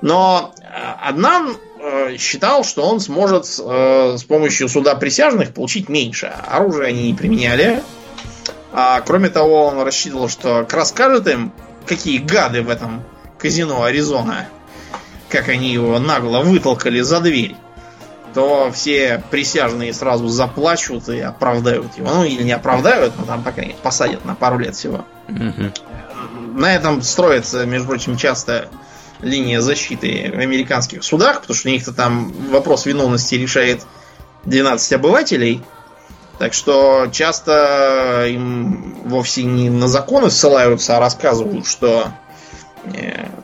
[0.02, 0.64] Но э,
[1.02, 6.31] Аднан э, считал, что он сможет э, с помощью суда присяжных получить меньше.
[6.47, 7.81] Оружие они не применяли.
[8.72, 11.53] А, кроме того, он рассчитывал, что расскажет им,
[11.85, 13.03] какие гады в этом
[13.38, 14.47] казино Аризона,
[15.30, 17.56] как они его нагло вытолкали за дверь
[18.36, 22.10] то все присяжные сразу заплачут и оправдают его.
[22.10, 25.06] Ну, или не оправдают, но там, по крайней мере, посадят на пару лет всего.
[25.30, 25.72] Мгм.
[26.53, 28.68] На этом строится, между прочим, часто
[29.22, 33.84] линия защиты в американских судах, потому что у них-то там вопрос виновности решает
[34.44, 35.64] 12 обывателей.
[36.38, 42.10] Так что часто им вовсе не на законы ссылаются, а рассказывают, что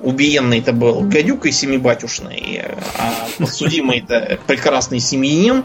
[0.01, 5.63] убиенный-то был гадюкой семибатюшной, э, а подсудимый-то прекрасный семьянин.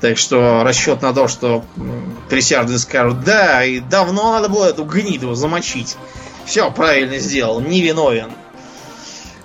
[0.00, 1.64] Так что расчет на то, что
[2.28, 5.96] присяжные скажут, да, и давно надо было эту гниду замочить.
[6.44, 8.30] Все правильно сделал, не виновен.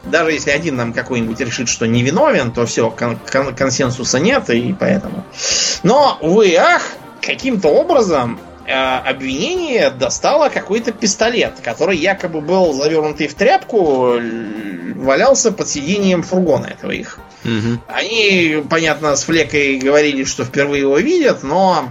[0.03, 4.75] даже если один нам какой-нибудь решит, что невиновен, то все, кон- кон- консенсуса нет, и
[4.77, 5.23] поэтому.
[5.83, 6.81] Но, увы, ах,
[7.21, 14.19] каким-то образом э, обвинение достало какой-то пистолет, который якобы был завернутый в тряпку,
[14.95, 17.19] валялся под сиденьем фургона этого их.
[17.43, 17.81] Мгм.
[17.87, 21.89] Они, понятно, с Флекой говорили, что впервые его видят, но,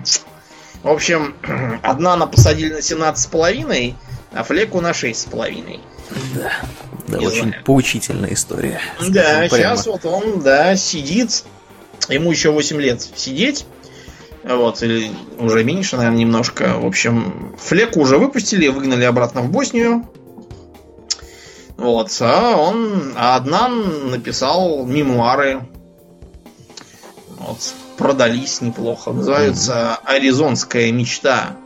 [0.83, 1.35] в общем,
[1.83, 3.95] одна на посадили на 17,5,
[4.33, 5.81] а Флеку на 6,5.
[6.35, 6.53] Да.
[7.07, 7.65] Да, Не очень знаю.
[7.65, 8.81] поучительная история.
[9.01, 9.49] Да, прямо.
[9.49, 11.45] сейчас вот он, да, сидит.
[12.11, 13.65] Ему еще 8 лет сидеть.
[14.44, 16.78] Вот, или уже меньше, наверное, немножко.
[16.78, 20.09] В общем, Флеку уже выпустили, выгнали обратно в Боснию.
[21.77, 25.60] Вот, а он, а Аднан написал мемуары.
[27.39, 27.59] Вот,
[27.97, 29.12] продались неплохо.
[29.12, 31.56] Называются «Аризонская мечта».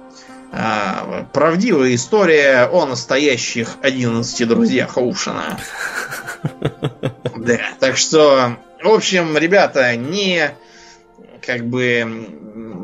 [0.54, 5.58] А, правдивая история о настоящих 11 друзьях Оушена.
[7.36, 10.54] Да, так что, в общем, ребята, не
[11.44, 12.04] как бы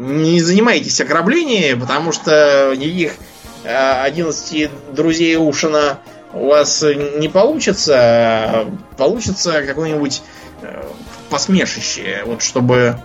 [0.01, 3.15] не занимайтесь ограблением, потому что никаких
[3.65, 6.01] э, 11 друзей Ушина
[6.33, 8.67] у вас не получится.
[8.97, 10.23] Получится какое-нибудь
[10.63, 10.83] э,
[11.31, 12.99] посмешище, вот чтобы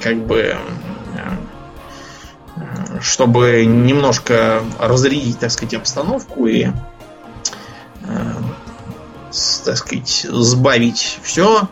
[0.00, 0.58] как бы э,
[3.00, 6.72] чтобы немножко разрядить, так сказать, обстановку и э,
[9.64, 11.68] так сказать, сбавить все.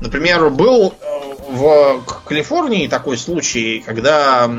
[0.00, 1.09] Например, был э,
[1.50, 4.50] в Калифорнии такой случай, когда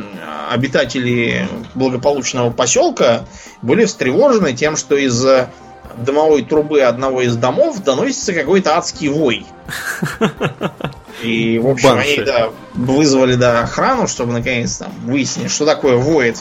[0.49, 3.25] обитатели благополучного поселка
[3.61, 5.49] были встревожены тем, что из э,
[5.97, 9.45] дымовой трубы одного из домов доносится какой-то адский вой.
[11.23, 12.13] И, в общем, Банши.
[12.15, 16.37] они да, вызвали да, охрану, чтобы наконец там выяснить, что такое воет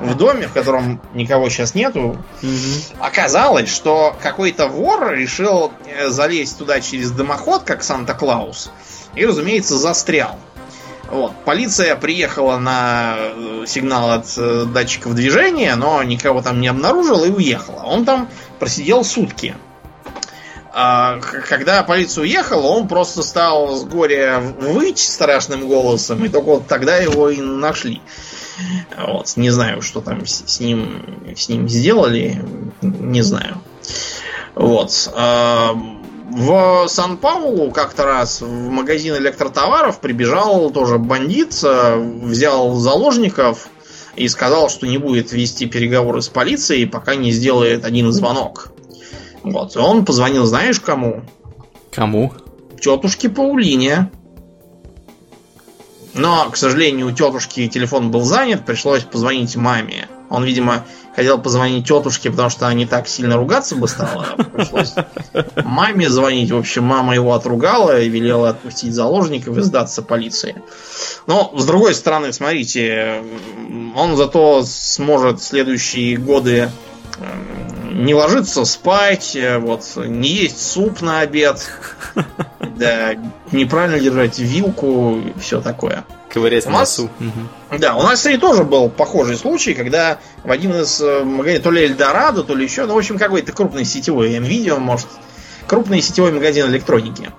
[0.00, 2.18] в доме, в котором никого сейчас нету.
[2.98, 8.70] Оказалось, что какой-то вор решил э, залезть туда через дымоход, как Санта-Клаус,
[9.16, 10.38] и, разумеется, застрял.
[11.10, 11.32] Вот.
[11.44, 17.30] Полиция приехала на э, сигнал от э, датчиков движения, но никого там не обнаружила и
[17.30, 17.82] уехала.
[17.84, 18.28] Он там
[18.58, 19.54] просидел сутки.
[20.78, 26.66] А, когда полиция уехала, он просто стал с горя выть страшным голосом, и только вот
[26.66, 28.02] тогда его и нашли.
[28.98, 29.32] Вот.
[29.36, 32.44] Не знаю, что там с, с ним, с ним сделали,
[32.82, 33.62] не знаю.
[34.54, 35.10] Вот.
[35.14, 35.72] А,
[36.36, 43.70] В Сан-Паулу как-то раз в магазин электротоваров прибежал тоже бандит, э, взял заложников
[44.16, 48.68] и сказал, что не будет вести переговоры с полицией, пока не сделает один звонок.
[49.44, 49.76] Вот.
[49.76, 51.22] И он позвонил, знаешь, кому?
[51.90, 52.34] Кому?
[52.78, 54.10] Тетушке Паулине.
[56.12, 60.06] Но, к сожалению, у тетушки телефон был занят, пришлось позвонить маме.
[60.28, 60.84] Он, видимо,
[61.16, 64.26] хотел позвонить тетушке, потому что она не так сильно ругаться бы стала.
[64.52, 64.94] Пришлось
[65.64, 66.50] маме звонить.
[66.50, 70.62] В общем, мама его отругала и велела отпустить заложников и сдаться полиции.
[71.26, 73.22] Но, с другой стороны, смотрите,
[73.96, 76.70] он зато сможет следующие годы
[77.18, 81.66] м, не ложиться спать, э, вот, не есть суп на обед,
[82.76, 83.14] да,
[83.52, 86.04] неправильно держать вилку и все такое.
[86.36, 87.10] Ковырять У нас- носу.
[87.78, 91.70] Да, у нас, кстати, тоже был похожий случай, когда в один из э, магазинов, то
[91.70, 95.06] ли Эльдорадо, то ли еще, ну, в общем, какой-то крупный сетевой, Nvidia, может,
[95.66, 97.30] крупный сетевой магазин электроники.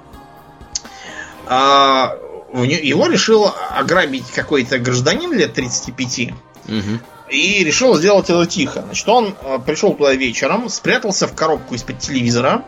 [1.45, 2.17] А,
[2.53, 6.33] его решил ограбить какой-то гражданин лет 35,
[6.65, 6.99] Мгм.
[7.29, 8.81] и решил сделать это тихо.
[8.85, 12.63] Значит, он э, пришел туда вечером, спрятался в коробку из-под телевизора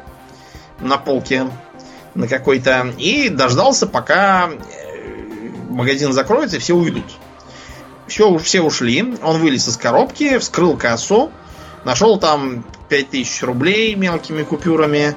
[0.80, 1.50] на полке
[2.16, 4.89] на какой-то и дождался, пока э,
[5.70, 7.06] магазин закроется все уйдут.
[8.08, 9.16] Все, все ушли.
[9.22, 11.32] Он вылез из коробки, вскрыл кассу,
[11.86, 15.16] нашел там 5000 рублей мелкими купюрами,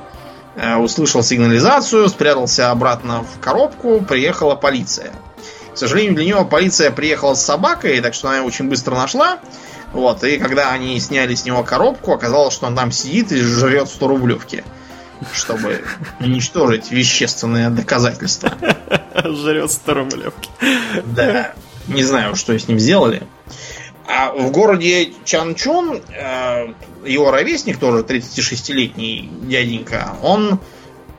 [0.56, 5.12] э, услышал сигнализацию, спрятался обратно в коробку, приехала полиция.
[5.72, 9.38] К сожалению, для него полиция приехала с собакой, так что она его очень быстро нашла.
[9.92, 13.88] Вот, и когда они сняли с него коробку, оказалось, что он там сидит и жрет
[13.88, 14.64] 100 рублевки,
[15.32, 15.82] чтобы
[16.20, 18.52] уничтожить вещественные доказательства.
[19.14, 20.50] Жрет 100 рублевки.
[21.04, 21.52] Да.
[21.88, 23.22] Не знаю, что с ним сделали.
[24.06, 26.72] А в городе Чанчун э,
[27.06, 30.60] его ровесник, тоже 36-летний дяденька, он,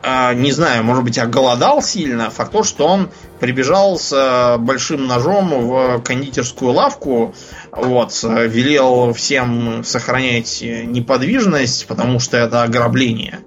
[0.03, 2.29] э, не знаю, может быть, оголодал сильно.
[2.29, 3.09] Факт то, что он
[3.39, 7.33] прибежал с э, большим ножом в кондитерскую лавку,
[7.71, 13.39] вот, велел всем сохранять неподвижность, потому что это ограбление.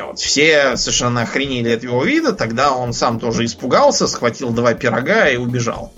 [0.00, 5.28] Вот все совершенно охренели от его вида, тогда он сам тоже испугался, схватил два пирога
[5.28, 5.92] и убежал.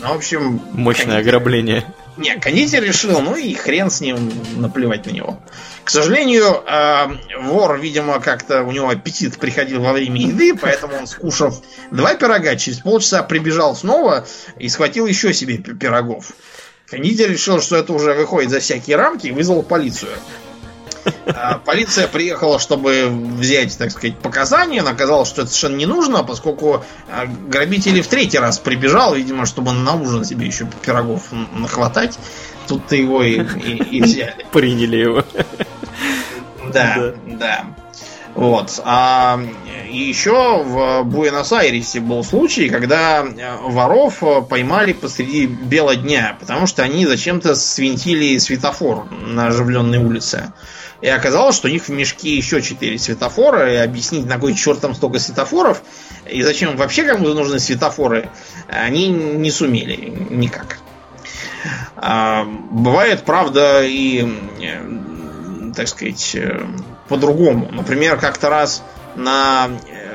[0.00, 1.84] Ну, в общем, Мощное кондитер- ограбление.
[2.16, 5.40] Не, кондитер решил, ну и хрен с ним, наплевать на него.
[5.84, 7.06] К сожалению, э,
[7.42, 11.60] вор, видимо, как-то у него аппетит приходил во время еды, поэтому он, скушав
[11.90, 14.26] два пирога, через полчаса прибежал снова
[14.58, 16.32] и схватил еще себе пирогов.
[16.86, 20.10] Кондитер решил, что это уже выходит за всякие рамки и вызвал полицию.
[21.34, 26.24] А, полиция приехала, чтобы взять, так сказать, показания, но оказалось, что это совершенно не нужно,
[26.24, 31.24] поскольку а, грабитель в третий раз прибежал, видимо, чтобы на ужин себе еще пирогов
[31.54, 32.18] нахватать.
[32.68, 34.46] Тут-то его и, и, и взяли.
[34.52, 35.24] Приняли его.
[36.72, 37.64] Да, да.
[38.34, 38.80] Вот.
[38.84, 39.40] А
[39.88, 43.26] еще в Буэнос-Айресе был случай, когда
[43.62, 50.52] воров поймали посреди бела дня, потому что они зачем-то свинтили светофор на оживленной улице.
[51.00, 54.80] И оказалось, что у них в мешке еще четыре светофора, и объяснить, на кой черт
[54.80, 55.82] там столько светофоров,
[56.30, 58.28] и зачем вообще кому-то нужны светофоры,
[58.68, 59.96] они не сумели
[60.30, 60.78] никак.
[61.96, 64.26] А, бывает, правда, и,
[65.74, 66.36] так сказать,
[67.10, 67.68] по-другому.
[67.70, 68.82] Например, как-то раз
[69.14, 69.68] на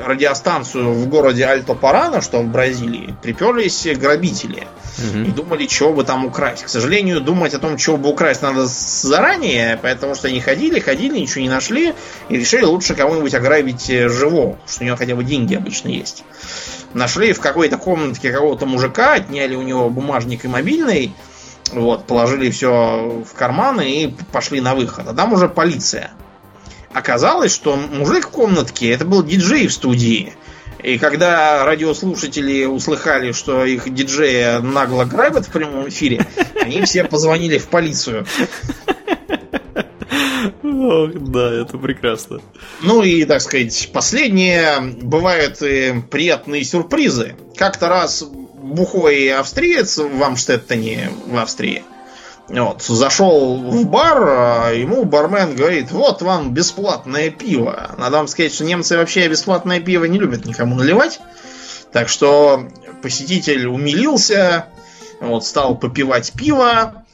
[0.03, 4.67] радиостанцию в городе Альто-Парана, что в Бразилии, приперлись грабители–
[4.97, 5.19] угу.
[5.19, 6.63] и думали, чего бы там украсть.
[6.63, 11.19] К сожалению, думать о том, чего бы украсть, надо заранее, потому что они ходили, ходили,
[11.19, 11.93] ничего не нашли,
[12.29, 16.23] и решили лучше кого-нибудь ограбить э, живого, что у него хотя бы деньги обычно есть.
[16.93, 21.13] Нашли в какой-то комнатке какого-то мужика, отняли у него бумажник и мобильный,
[21.71, 25.07] вот, положили все в карманы и пошли на выход.
[25.07, 26.11] А там уже полиция.
[26.95, 30.31] Оказалось, что мужик в комнатке это был диджей в студии.
[30.81, 36.25] И когда радиослушатели услыхали, что их диджея нагло грабят в прямом эфире,
[36.61, 38.25] они все позвонили в полицию.
[40.63, 42.39] Ох, да, это прекрасно.
[42.81, 47.35] Ну и, так сказать, последнее, бывают и приятные сюрпризы.
[47.57, 51.83] Как-то раз бухой австриец в Амштеттене, в Австрии,
[52.47, 57.95] вот, зашел в бар, а ему бармен говорит, вот вам бесплатное пиво.
[57.97, 61.19] Надо вам сказать, что немцы вообще бесплатное пиво не любят никому наливать.
[61.91, 62.67] Так что
[63.01, 64.67] посетитель умилился,
[65.19, 67.05] вот, стал попивать пиво,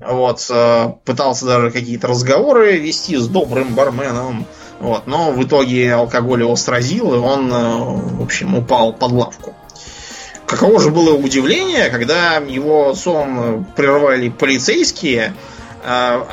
[0.00, 4.46] вот, э, пытался даже какие-то разговоры вести с добрым барменом.
[4.80, 7.78] Вот, но в итоге алкоголь его сразил, и он, э,
[8.16, 9.54] в общем, упал под лавку.
[10.48, 15.34] Каково же было удивление, когда его сон прервали полицейские,
[15.84, 16.26] а,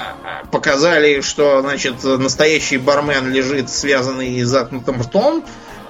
[0.52, 5.44] показали, что, значит, настоящий бармен лежит связанный заткнутым ртом,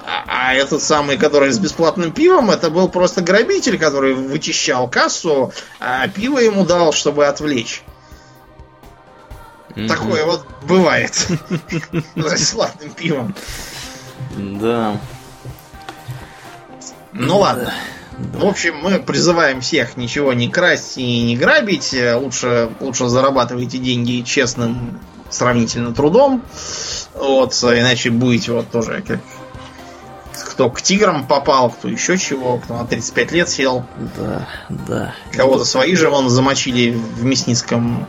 [0.08, 5.54] а, а этот самый, который с бесплатным пивом, это был просто грабитель, который вычищал кассу,
[5.80, 7.84] а пиво ему дал, чтобы отвлечь.
[9.70, 9.88] Mm-hmm.
[9.88, 11.14] Такое вот бывает
[12.16, 13.36] с бесплатным пивом.
[14.36, 15.00] Да.
[17.14, 17.72] Ну ладно.
[18.18, 21.96] В общем, мы призываем всех ничего не красть и не грабить.
[22.16, 26.42] Лучше, лучше зарабатывайте деньги честным сравнительно трудом.
[27.14, 29.20] Вот, иначе будете вот тоже как
[30.56, 33.86] кто к тиграм попал, кто еще чего, кто на 35 лет сел.
[34.18, 35.14] Да, да.
[35.34, 38.08] Кого-то свои же вон замочили в мясницком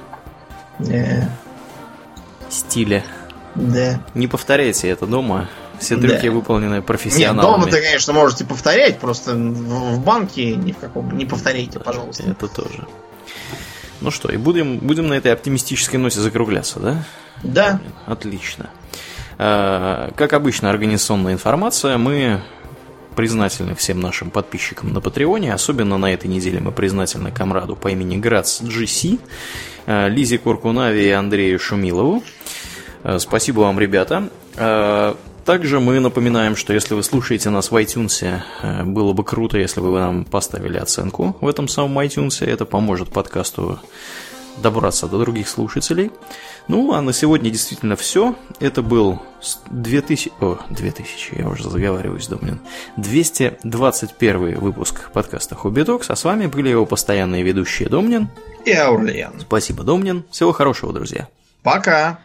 [0.78, 1.22] э...
[2.48, 3.04] стиле.
[3.56, 4.00] Да.
[4.14, 5.48] Не повторяйте это дома.
[5.80, 6.32] Все трюки да.
[6.32, 7.60] выполнены профессионалами.
[7.60, 12.24] Нет, дома-то, конечно, можете повторять, просто в банке ни в каком не повторяйте, пожалуйста.
[12.24, 12.86] Это тоже.
[14.00, 17.04] Ну что, и будем, будем на этой оптимистической ноте закругляться, да?
[17.42, 17.80] Да.
[18.06, 18.70] Отлично.
[19.38, 21.98] А, как обычно, организационная информация.
[21.98, 22.42] Мы
[23.14, 25.54] признательны всем нашим подписчикам на Патреоне.
[25.54, 29.18] Особенно на этой неделе мы признательны комраду по имени Грац GC,
[29.86, 32.22] а, Лизе Куркунави и Андрею Шумилову.
[33.02, 34.28] А, спасибо вам, ребята.
[35.46, 39.80] Также мы напоминаем, что если вы слушаете нас в iTunes, э, было бы круто, если
[39.80, 42.44] бы вы нам поставили оценку в этом самом iTunes.
[42.44, 43.78] Это поможет подкасту
[44.60, 46.10] добраться до других слушателей.
[46.66, 48.34] Ну, а на сегодня действительно все.
[48.58, 49.22] Это был
[49.70, 50.32] 2000...
[50.40, 52.58] О, 2000, я уже заговариваюсь, Домнин.
[52.96, 58.30] 221 выпуск подкаста Хобби Токс, а с вами были его постоянные ведущие Домнин
[58.64, 59.34] и Аурлиен.
[59.42, 60.24] Спасибо, Домнин.
[60.32, 61.28] Всего хорошего, друзья.
[61.62, 62.18] Пока.